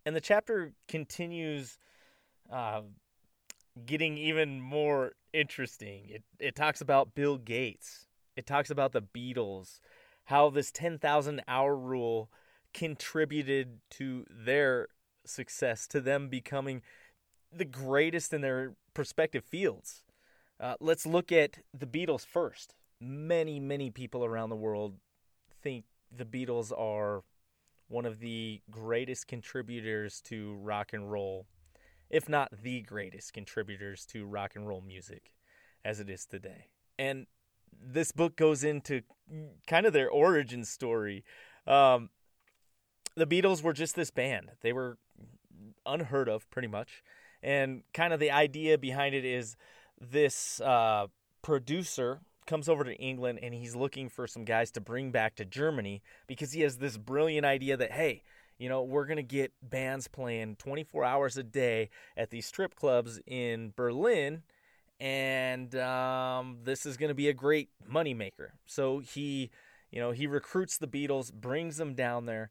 And 0.04 0.16
the 0.16 0.20
chapter 0.20 0.72
continues 0.86 1.78
uh, 2.50 2.82
getting 3.84 4.16
even 4.18 4.60
more 4.60 5.12
interesting. 5.32 6.08
It 6.08 6.22
it 6.38 6.56
talks 6.56 6.80
about 6.80 7.14
Bill 7.14 7.38
Gates. 7.38 8.06
It 8.36 8.46
talks 8.46 8.70
about 8.70 8.92
the 8.92 9.02
Beatles, 9.02 9.80
how 10.26 10.48
this 10.50 10.70
10,000 10.70 11.42
hour 11.48 11.76
rule 11.76 12.30
contributed 12.72 13.80
to 13.90 14.24
their 14.30 14.88
success 15.24 15.88
to 15.88 16.00
them 16.00 16.28
becoming 16.28 16.82
the 17.52 17.64
greatest 17.64 18.32
in 18.32 18.40
their 18.40 18.74
respective 18.96 19.44
fields. 19.44 20.04
Uh, 20.60 20.74
let's 20.80 21.06
look 21.06 21.32
at 21.32 21.58
the 21.76 21.86
Beatles 21.86 22.24
first. 22.24 22.74
Many, 23.00 23.60
many 23.60 23.90
people 23.90 24.24
around 24.24 24.50
the 24.50 24.56
world 24.56 24.94
think 25.62 25.84
the 26.16 26.24
Beatles 26.24 26.72
are 26.76 27.22
one 27.88 28.06
of 28.06 28.20
the 28.20 28.60
greatest 28.70 29.26
contributors 29.26 30.20
to 30.20 30.54
rock 30.56 30.92
and 30.92 31.10
roll, 31.10 31.46
if 32.10 32.28
not 32.28 32.50
the 32.62 32.82
greatest 32.82 33.32
contributors 33.32 34.06
to 34.06 34.24
rock 34.24 34.54
and 34.54 34.68
roll 34.68 34.80
music 34.80 35.32
as 35.84 36.00
it 36.00 36.08
is 36.08 36.26
today. 36.26 36.66
And 36.98 37.26
this 37.72 38.12
book 38.12 38.36
goes 38.36 38.64
into 38.64 39.02
kind 39.66 39.86
of 39.86 39.92
their 39.92 40.10
origin 40.10 40.64
story. 40.64 41.24
Um, 41.66 42.10
the 43.16 43.26
Beatles 43.26 43.62
were 43.62 43.72
just 43.72 43.94
this 43.94 44.10
band. 44.10 44.52
They 44.62 44.72
were 44.72 44.98
unheard 45.86 46.28
of, 46.28 46.48
pretty 46.50 46.68
much. 46.68 47.02
And 47.42 47.82
kind 47.94 48.12
of 48.12 48.20
the 48.20 48.30
idea 48.30 48.78
behind 48.78 49.14
it 49.14 49.24
is 49.24 49.56
this 50.00 50.60
uh, 50.60 51.06
producer 51.42 52.20
comes 52.48 52.68
over 52.68 52.82
to 52.82 52.94
England 52.94 53.38
and 53.42 53.54
he's 53.54 53.76
looking 53.76 54.08
for 54.08 54.26
some 54.26 54.44
guys 54.44 54.72
to 54.72 54.80
bring 54.80 55.12
back 55.12 55.36
to 55.36 55.44
Germany 55.44 56.02
because 56.26 56.50
he 56.52 56.62
has 56.62 56.78
this 56.78 56.96
brilliant 56.96 57.46
idea 57.46 57.76
that, 57.76 57.92
hey, 57.92 58.22
you 58.58 58.68
know, 58.68 58.82
we're 58.82 59.04
going 59.04 59.18
to 59.18 59.22
get 59.22 59.52
bands 59.62 60.08
playing 60.08 60.56
24 60.56 61.04
hours 61.04 61.36
a 61.36 61.44
day 61.44 61.90
at 62.16 62.30
these 62.30 62.46
strip 62.46 62.74
clubs 62.74 63.20
in 63.26 63.72
Berlin. 63.76 64.42
And 64.98 65.76
um, 65.76 66.58
this 66.64 66.84
is 66.84 66.96
going 66.96 67.10
to 67.10 67.14
be 67.14 67.28
a 67.28 67.34
great 67.34 67.68
moneymaker. 67.88 68.48
So 68.66 68.98
he, 68.98 69.50
you 69.92 70.00
know, 70.00 70.10
he 70.10 70.26
recruits 70.26 70.78
the 70.78 70.88
Beatles, 70.88 71.32
brings 71.32 71.76
them 71.76 71.94
down 71.94 72.26
there. 72.26 72.50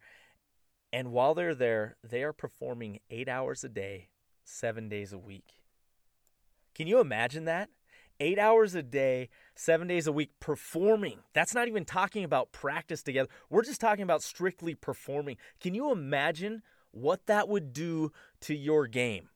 And 0.93 1.11
while 1.11 1.33
they're 1.33 1.55
there, 1.55 1.97
they 2.01 2.23
are 2.23 2.31
performing 2.31 2.99
eight 3.09 3.27
hours 3.27 3.65
a 3.65 3.69
day, 3.69 4.07
seven 4.45 4.87
days 4.87 5.11
a 5.11 5.17
week. 5.17 5.55
Can 6.73 6.87
you 6.87 6.99
imagine 6.99 7.43
that? 7.45 7.69
Eight 8.19 8.39
hours 8.39 8.75
a 8.75 8.83
day, 8.83 9.29
seven 9.55 9.87
days 9.87 10.07
a 10.07 10.11
week 10.11 10.31
performing. 10.39 11.19
That's 11.33 11.53
not 11.53 11.67
even 11.67 11.85
talking 11.85 12.23
about 12.23 12.51
practice 12.51 13.03
together. 13.03 13.29
We're 13.49 13.63
just 13.63 13.81
talking 13.81 14.03
about 14.03 14.23
strictly 14.23 14.75
performing. 14.75 15.37
Can 15.59 15.73
you 15.73 15.91
imagine 15.91 16.61
what 16.91 17.25
that 17.27 17.47
would 17.47 17.73
do 17.73 18.11
to 18.41 18.55
your 18.55 18.87
game? 18.87 19.29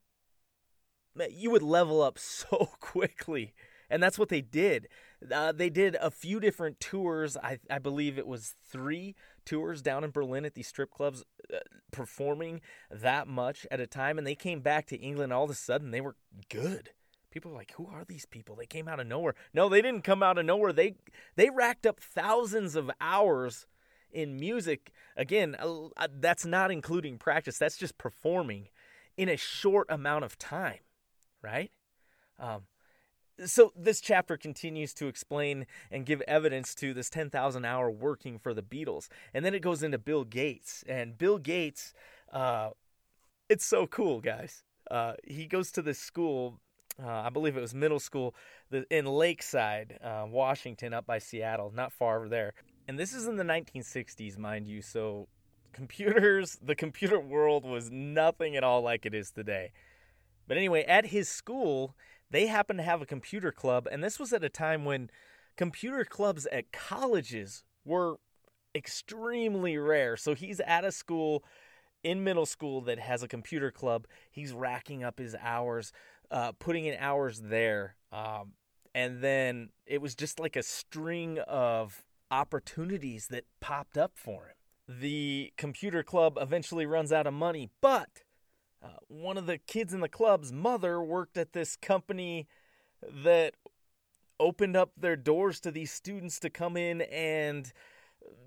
You 1.30 1.52
would 1.52 1.64
level 1.64 2.02
up 2.02 2.18
so 2.20 2.70
quickly. 2.80 3.54
And 3.90 4.02
that's 4.02 4.18
what 4.18 4.30
they 4.30 4.42
did. 4.42 4.88
Uh, 5.32 5.52
they 5.52 5.70
did 5.70 5.98
a 6.02 6.10
few 6.10 6.40
different 6.40 6.80
tours. 6.80 7.36
I, 7.38 7.60
I, 7.70 7.78
believe 7.78 8.18
it 8.18 8.26
was 8.26 8.56
three 8.72 9.16
tours 9.46 9.82
down 9.82 10.04
in 10.04 10.12
Berlin 10.12 10.46
at 10.46 10.56
these 10.56 10.68
strip 10.68 10.90
clubs, 10.90 11.24
uh, 11.54 11.58
performing 11.92 12.62
that 12.90 13.28
much 13.28 13.68
at 13.70 13.82
a 13.82 13.86
time. 13.86 14.18
And 14.18 14.26
they 14.26 14.34
came 14.34 14.62
back 14.62 14.88
to 14.88 14.98
England. 14.98 15.34
All 15.34 15.44
of 15.44 15.50
a 15.50 15.56
sudden, 15.56 15.92
they 15.92 16.02
were 16.02 16.16
good 16.50 16.92
people 17.32 17.52
are 17.52 17.56
like 17.56 17.74
who 17.74 17.88
are 17.88 18.04
these 18.06 18.26
people 18.26 18.56
they 18.56 18.66
came 18.66 18.88
out 18.88 19.00
of 19.00 19.08
nowhere 19.08 19.34
no 19.54 19.70
they 19.70 19.82
didn't 19.82 20.04
come 20.04 20.22
out 20.22 20.38
of 20.38 20.46
nowhere 20.46 20.74
they 20.74 20.96
they 21.36 21.50
racked 21.50 21.86
up 21.86 22.00
thousands 22.00 22.76
of 22.76 22.92
hours 23.00 23.66
in 24.12 24.38
music 24.38 24.92
again 25.16 25.56
uh, 25.60 26.08
that's 26.20 26.46
not 26.46 26.70
including 26.70 27.18
practice 27.18 27.58
that's 27.58 27.78
just 27.78 27.98
performing 27.98 28.68
in 29.18 29.30
a 29.30 29.38
short 29.38 29.88
amount 29.90 30.24
of 30.24 30.38
time 30.38 30.80
right 31.42 31.72
um, 32.38 32.64
so 33.46 33.72
this 33.76 34.02
chapter 34.02 34.38
continues 34.38 34.94
to 34.96 35.08
explain 35.08 35.66
and 35.90 36.06
give 36.06 36.22
evidence 36.22 36.76
to 36.76 36.94
this 36.94 37.10
10,000 37.10 37.66
hour 37.66 37.90
working 37.90 38.38
for 38.38 38.54
the 38.54 38.62
Beatles. 38.62 39.08
And 39.34 39.44
then 39.46 39.54
it 39.54 39.62
goes 39.62 39.84
into 39.84 39.98
Bill 39.98 40.24
Gates. 40.24 40.84
And 40.88 41.18
Bill 41.18 41.38
Gates, 41.38 41.94
uh, 42.32 42.72
it's 43.50 43.66
so 43.66 43.88
cool, 43.88 44.22
guys. 44.22 44.64
Uh, 44.90 45.14
he 45.26 45.46
goes 45.46 45.72
to 45.72 45.82
this 45.82 46.00
school 46.00 46.60
uh, 47.02 47.08
I 47.08 47.30
believe 47.30 47.58
it 47.58 47.62
was 47.62 47.74
middle 47.74 48.00
school 48.00 48.36
in 48.90 49.06
Lakeside, 49.06 50.00
uh, 50.04 50.26
Washington, 50.28 50.94
up 50.94 51.06
by 51.06 51.20
Seattle, 51.20 51.72
not 51.74 51.94
far 51.94 52.18
over 52.18 52.30
there. 52.30 52.54
And 52.88 52.98
this 53.00 53.14
is 53.14 53.28
in 53.28 53.38
the 53.38 53.44
1960s, 53.44 54.38
mind 54.38 54.68
you. 54.68 54.82
So 54.82 55.28
computers, 55.74 56.58
the 56.64 56.76
computer 56.76 57.20
world 57.20 57.66
was 57.66 57.90
nothing 57.92 58.56
at 58.56 58.64
all 58.64 58.82
like 58.82 59.06
it 59.06 59.14
is 59.14 59.32
today. 59.32 59.72
But 60.48 60.58
anyway, 60.58 60.84
at 60.84 61.08
his 61.08 61.30
school, 61.30 61.96
they 62.30 62.48
happened 62.48 62.80
to 62.80 62.84
have 62.84 63.02
a 63.02 63.06
computer 63.06 63.52
club, 63.52 63.88
and 63.90 64.04
this 64.04 64.20
was 64.20 64.34
at 64.34 64.44
a 64.44 64.50
time 64.50 64.86
when 64.86 65.10
computer 65.56 66.04
clubs 66.04 66.48
at 66.52 66.72
colleges 66.72 67.64
were 67.86 68.16
extremely 68.74 69.78
rare. 69.78 70.18
So 70.18 70.34
he's 70.34 70.60
at 70.62 70.86
a 70.86 70.92
school 70.92 71.44
in 72.04 72.24
middle 72.24 72.46
school 72.46 72.82
that 72.82 73.00
has 73.00 73.22
a 73.22 73.28
computer 73.28 73.72
club. 73.72 74.08
He's 74.30 74.54
racking 74.54 75.04
up 75.04 75.20
his 75.20 75.36
hours 75.36 75.92
uh, 76.32 76.54
putting 76.54 76.86
in 76.86 76.96
hours 76.98 77.42
there. 77.42 77.96
Um, 78.12 78.54
and 78.96 79.22
then 79.22 79.70
it 79.86 80.02
was 80.02 80.16
just 80.16 80.40
like 80.40 80.56
a 80.56 80.64
string 80.64 81.40
of 81.48 82.04
opportunities 82.30 83.28
that 83.28 83.46
popped 83.60 83.98
up 83.98 84.14
for 84.16 84.48
him. 84.48 84.56
The 85.00 85.54
computer 85.58 86.04
club 86.04 86.38
eventually 86.42 86.86
runs 86.86 87.12
out 87.12 87.28
of 87.28 87.34
money, 87.34 87.70
but 87.82 88.24
uh, 88.84 88.98
one 89.08 89.38
of 89.38 89.46
the 89.46 89.58
kids 89.58 89.94
in 89.94 90.00
the 90.00 90.10
club's 90.10 90.52
mother 90.52 91.02
worked 91.02 91.38
at 91.38 91.54
this 91.54 91.76
company 91.76 92.48
that 93.24 93.54
opened 94.40 94.76
up 94.76 94.92
their 94.98 95.16
doors 95.16 95.60
to 95.60 95.72
these 95.72 95.92
students 95.92 96.40
to 96.40 96.50
come 96.50 96.76
in 96.76 97.02
and 97.02 97.72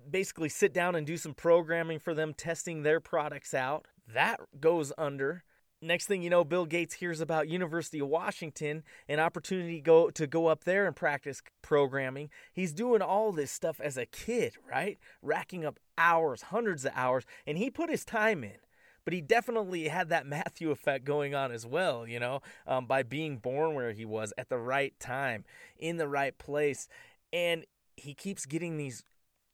basically 0.09 0.49
sit 0.49 0.73
down 0.73 0.95
and 0.95 1.07
do 1.07 1.17
some 1.17 1.33
programming 1.33 1.99
for 1.99 2.13
them, 2.13 2.33
testing 2.33 2.83
their 2.83 2.99
products 2.99 3.53
out. 3.53 3.87
That 4.13 4.39
goes 4.59 4.91
under 4.97 5.43
next 5.81 6.05
thing 6.05 6.21
you 6.21 6.29
know, 6.29 6.43
Bill 6.43 6.65
Gates 6.65 6.95
hears 6.95 7.21
about 7.21 7.47
University 7.47 7.99
of 7.99 8.07
Washington, 8.07 8.83
an 9.07 9.19
opportunity 9.19 9.81
go 9.81 10.09
to 10.09 10.27
go 10.27 10.47
up 10.47 10.63
there 10.63 10.85
and 10.85 10.95
practice 10.95 11.41
programming. 11.61 12.29
He's 12.53 12.73
doing 12.73 13.01
all 13.01 13.31
this 13.31 13.51
stuff 13.51 13.79
as 13.79 13.97
a 13.97 14.05
kid, 14.05 14.55
right? 14.69 14.97
Racking 15.21 15.65
up 15.65 15.79
hours, 15.97 16.43
hundreds 16.43 16.85
of 16.85 16.91
hours, 16.95 17.25
and 17.45 17.57
he 17.57 17.69
put 17.69 17.89
his 17.89 18.05
time 18.05 18.43
in. 18.43 18.57
But 19.03 19.13
he 19.13 19.21
definitely 19.21 19.87
had 19.87 20.09
that 20.09 20.25
Matthew 20.25 20.71
effect 20.71 21.05
going 21.05 21.35
on 21.35 21.51
as 21.51 21.65
well, 21.65 22.07
you 22.07 22.19
know, 22.19 22.41
um, 22.67 22.85
by 22.85 23.03
being 23.03 23.37
born 23.37 23.75
where 23.75 23.93
he 23.93 24.05
was 24.05 24.33
at 24.37 24.49
the 24.49 24.57
right 24.57 24.99
time, 24.99 25.45
in 25.77 25.97
the 25.97 26.07
right 26.07 26.37
place. 26.37 26.87
And 27.31 27.65
he 27.95 28.13
keeps 28.13 28.45
getting 28.45 28.77
these 28.77 29.03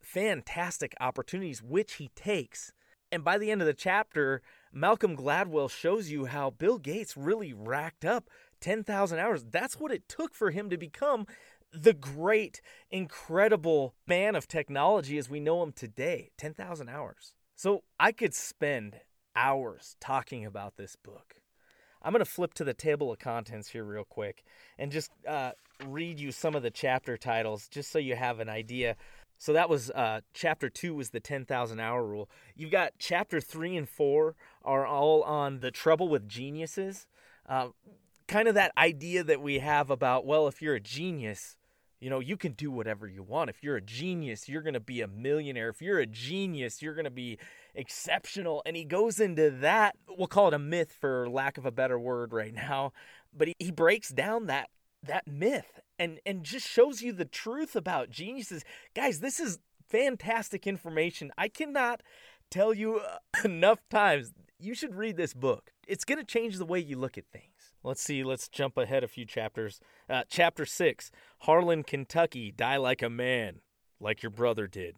fantastic 0.02 0.96
opportunities, 1.00 1.62
which 1.62 1.94
he 1.94 2.10
takes. 2.16 2.72
And 3.12 3.24
by 3.24 3.38
the 3.38 3.52
end 3.52 3.62
of 3.62 3.68
the 3.68 3.74
chapter, 3.74 4.42
Malcolm 4.72 5.18
Gladwell 5.18 5.70
shows 5.70 6.10
you 6.10 6.26
how 6.26 6.50
Bill 6.50 6.78
Gates 6.78 7.18
really 7.18 7.54
racked 7.54 8.06
up 8.06 8.30
10,000 8.62 9.20
hours. 9.20 9.44
That's 9.44 9.80
what 9.80 9.92
it 9.92 10.08
took 10.08 10.34
for 10.34 10.52
him 10.52 10.70
to 10.70 10.78
become 10.78 11.28
the 11.74 11.94
great, 11.94 12.62
incredible 12.90 13.96
man 14.08 14.36
of 14.36 14.48
technology 14.48 15.18
as 15.18 15.30
we 15.30 15.40
know 15.40 15.62
him 15.64 15.72
today 15.72 16.32
10,000 16.38 16.90
hours. 16.90 17.34
So 17.56 17.84
I 18.00 18.12
could 18.12 18.34
spend 18.34 19.02
hours 19.36 19.96
talking 20.00 20.46
about 20.46 20.78
this 20.78 20.96
book. 20.96 21.36
I'm 22.04 22.14
going 22.14 22.26
to 22.26 22.32
flip 22.32 22.54
to 22.56 22.64
the 22.64 22.74
table 22.74 23.12
of 23.12 23.20
contents 23.20 23.70
here, 23.70 23.84
real 23.84 24.04
quick, 24.04 24.44
and 24.80 24.92
just 24.92 25.12
uh, 25.28 25.52
read 25.86 26.20
you 26.20 26.32
some 26.32 26.56
of 26.56 26.64
the 26.64 26.72
chapter 26.72 27.16
titles 27.16 27.68
just 27.68 27.92
so 27.92 28.00
you 28.00 28.16
have 28.16 28.40
an 28.40 28.50
idea 28.50 28.96
so 29.42 29.54
that 29.54 29.70
was 29.70 29.90
uh, 29.90 30.22
chapter 30.36 30.70
two 30.70 30.94
was 30.94 31.10
the 31.10 31.20
10,000 31.20 31.80
hour 31.80 32.06
rule. 32.06 32.30
You've 32.56 32.70
got 32.70 32.94
chapter 33.00 33.42
three 33.42 33.76
and 33.76 33.90
four 33.90 34.36
are 34.64 34.86
all 34.86 35.24
on 35.24 35.62
the 35.62 35.72
trouble 35.72 36.10
with 36.10 36.30
geniuses. 36.30 37.08
Uh, 37.50 37.70
kind 38.28 38.48
of 38.48 38.54
that 38.54 38.72
idea 38.78 39.24
that 39.24 39.42
we 39.42 39.58
have 39.58 39.90
about, 39.90 40.28
well, 40.28 40.48
if 40.48 40.62
you're 40.62 40.76
a 40.76 40.80
genius, 40.80 41.58
you 42.00 42.08
know, 42.08 42.20
you 42.20 42.38
can 42.38 42.52
do 42.52 42.70
whatever 42.70 43.08
you 43.08 43.24
want. 43.24 43.50
If 43.50 43.64
you're 43.64 43.78
a 43.78 43.82
genius, 43.82 44.48
you're 44.48 44.62
going 44.62 44.76
to 44.76 44.80
be 44.80 45.02
a 45.02 45.08
millionaire. 45.08 45.70
If 45.70 45.82
you're 45.82 45.98
a 45.98 46.06
genius, 46.06 46.84
you're 46.84 46.94
going 46.94 47.06
to 47.06 47.10
be 47.10 47.40
exceptional. 47.74 48.62
And 48.64 48.76
he 48.76 48.84
goes 48.84 49.20
into 49.20 49.50
that, 49.50 49.96
we'll 50.08 50.28
call 50.28 50.50
it 50.50 50.54
a 50.54 50.60
myth 50.60 50.96
for 51.02 51.28
lack 51.28 51.58
of 51.58 51.66
a 51.66 51.72
better 51.72 51.98
word 51.98 52.32
right 52.32 52.54
now, 52.54 52.94
but 53.36 53.48
he, 53.48 53.56
he 53.58 53.72
breaks 53.72 54.10
down 54.10 54.46
that 54.46 54.70
that 55.04 55.28
myth 55.28 55.80
and 55.98 56.20
and 56.26 56.44
just 56.44 56.68
shows 56.68 57.02
you 57.02 57.14
the 57.14 57.26
truth 57.26 57.76
about 57.76 58.10
geniuses. 58.10 58.64
Guys, 58.96 59.20
this 59.20 59.40
is 59.40 59.60
fantastic 59.90 60.66
information. 60.66 61.32
I 61.38 61.48
cannot 61.48 62.02
tell 62.50 62.74
you 62.74 63.00
uh, 63.00 63.18
enough 63.46 63.80
times. 63.90 64.34
You 64.60 64.76
should 64.76 64.96
read 64.96 65.18
this 65.18 65.34
book. 65.34 65.72
It's 65.88 66.06
going 66.06 66.20
to 66.20 66.24
change 66.24 66.58
the 66.58 66.66
way 66.66 66.80
you 66.80 66.98
look 66.98 67.18
at 67.18 67.26
things. 67.32 67.46
Let's 67.84 68.02
see, 68.04 68.24
let's 68.24 68.48
jump 68.48 68.78
ahead 68.78 69.04
a 69.04 69.08
few 69.08 69.26
chapters. 69.26 69.80
Uh, 70.08 70.24
chapter 70.30 70.66
6 70.66 71.12
Harlan, 71.40 71.84
Kentucky, 71.84 72.52
Die 72.52 72.78
Like 72.78 73.02
a 73.02 73.10
Man, 73.10 73.62
like 74.00 74.22
your 74.22 74.30
brother 74.30 74.68
did. 74.68 74.98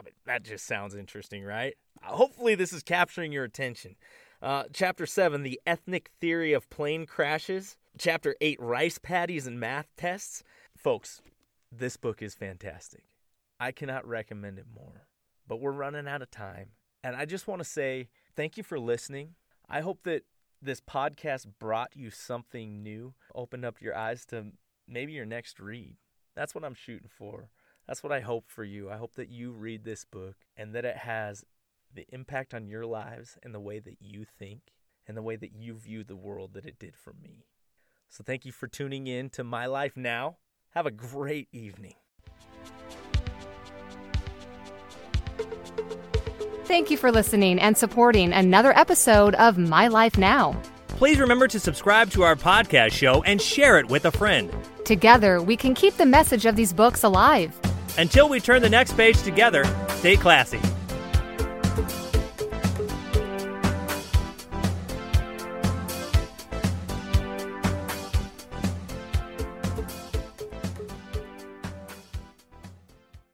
I 0.00 0.04
mean, 0.04 0.14
that 0.26 0.42
just 0.44 0.66
sounds 0.66 0.94
interesting, 0.94 1.44
right? 1.44 1.74
Uh, 2.02 2.12
hopefully, 2.12 2.54
this 2.54 2.72
is 2.72 2.82
capturing 2.82 3.32
your 3.32 3.44
attention. 3.44 3.96
Uh, 4.40 4.64
chapter 4.72 5.04
7 5.04 5.42
The 5.42 5.60
Ethnic 5.66 6.10
Theory 6.20 6.52
of 6.52 6.70
Plane 6.70 7.04
Crashes. 7.04 7.76
Chapter 7.98 8.36
8 8.40 8.60
Rice 8.60 8.98
Paddies 8.98 9.48
and 9.48 9.58
Math 9.58 9.88
Tests. 9.96 10.44
Folks, 10.76 11.20
this 11.72 11.96
book 11.96 12.22
is 12.22 12.32
fantastic. 12.32 13.02
I 13.58 13.72
cannot 13.72 14.06
recommend 14.06 14.60
it 14.60 14.66
more. 14.72 15.08
But 15.48 15.60
we're 15.60 15.72
running 15.72 16.06
out 16.06 16.22
of 16.22 16.30
time. 16.30 16.68
And 17.02 17.16
I 17.16 17.24
just 17.24 17.48
want 17.48 17.60
to 17.60 17.68
say 17.68 18.08
thank 18.36 18.56
you 18.56 18.62
for 18.62 18.78
listening. 18.78 19.34
I 19.68 19.80
hope 19.80 20.04
that 20.04 20.22
this 20.62 20.80
podcast 20.80 21.46
brought 21.58 21.90
you 21.96 22.10
something 22.10 22.84
new, 22.84 23.14
opened 23.34 23.64
up 23.64 23.82
your 23.82 23.96
eyes 23.96 24.24
to 24.26 24.52
maybe 24.86 25.12
your 25.12 25.26
next 25.26 25.58
read. 25.58 25.96
That's 26.36 26.54
what 26.54 26.64
I'm 26.64 26.74
shooting 26.74 27.10
for. 27.10 27.50
That's 27.88 28.04
what 28.04 28.12
I 28.12 28.20
hope 28.20 28.44
for 28.46 28.62
you. 28.62 28.88
I 28.88 28.96
hope 28.96 29.16
that 29.16 29.28
you 29.28 29.50
read 29.50 29.82
this 29.82 30.04
book 30.04 30.36
and 30.56 30.72
that 30.72 30.84
it 30.84 30.98
has 30.98 31.44
the 31.92 32.06
impact 32.10 32.54
on 32.54 32.68
your 32.68 32.86
lives 32.86 33.38
and 33.42 33.52
the 33.52 33.58
way 33.58 33.80
that 33.80 33.96
you 33.98 34.24
think 34.24 34.72
and 35.08 35.16
the 35.16 35.22
way 35.22 35.34
that 35.34 35.52
you 35.52 35.74
view 35.74 36.04
the 36.04 36.14
world 36.14 36.52
that 36.54 36.64
it 36.64 36.78
did 36.78 36.94
for 36.96 37.12
me. 37.12 37.46
So 38.08 38.24
thank 38.24 38.44
you 38.44 38.52
for 38.52 38.66
tuning 38.66 39.06
in 39.06 39.30
to 39.30 39.44
My 39.44 39.66
Life 39.66 39.96
Now. 39.96 40.38
Have 40.70 40.86
a 40.86 40.90
great 40.90 41.48
evening. 41.52 41.94
Thank 46.64 46.90
you 46.90 46.96
for 46.96 47.10
listening 47.10 47.58
and 47.58 47.76
supporting 47.76 48.32
another 48.32 48.76
episode 48.76 49.34
of 49.36 49.56
My 49.56 49.88
Life 49.88 50.18
Now. 50.18 50.60
Please 50.88 51.18
remember 51.18 51.48
to 51.48 51.60
subscribe 51.60 52.10
to 52.10 52.22
our 52.22 52.34
podcast 52.34 52.92
show 52.92 53.22
and 53.22 53.40
share 53.40 53.78
it 53.78 53.88
with 53.88 54.04
a 54.04 54.10
friend. 54.10 54.52
Together, 54.84 55.40
we 55.40 55.56
can 55.56 55.74
keep 55.74 55.96
the 55.96 56.06
message 56.06 56.44
of 56.44 56.56
these 56.56 56.72
books 56.72 57.04
alive. 57.04 57.58
Until 57.98 58.28
we 58.28 58.40
turn 58.40 58.62
the 58.62 58.68
next 58.68 58.96
page 58.96 59.22
together, 59.22 59.64
stay 59.88 60.16
classy. 60.16 60.60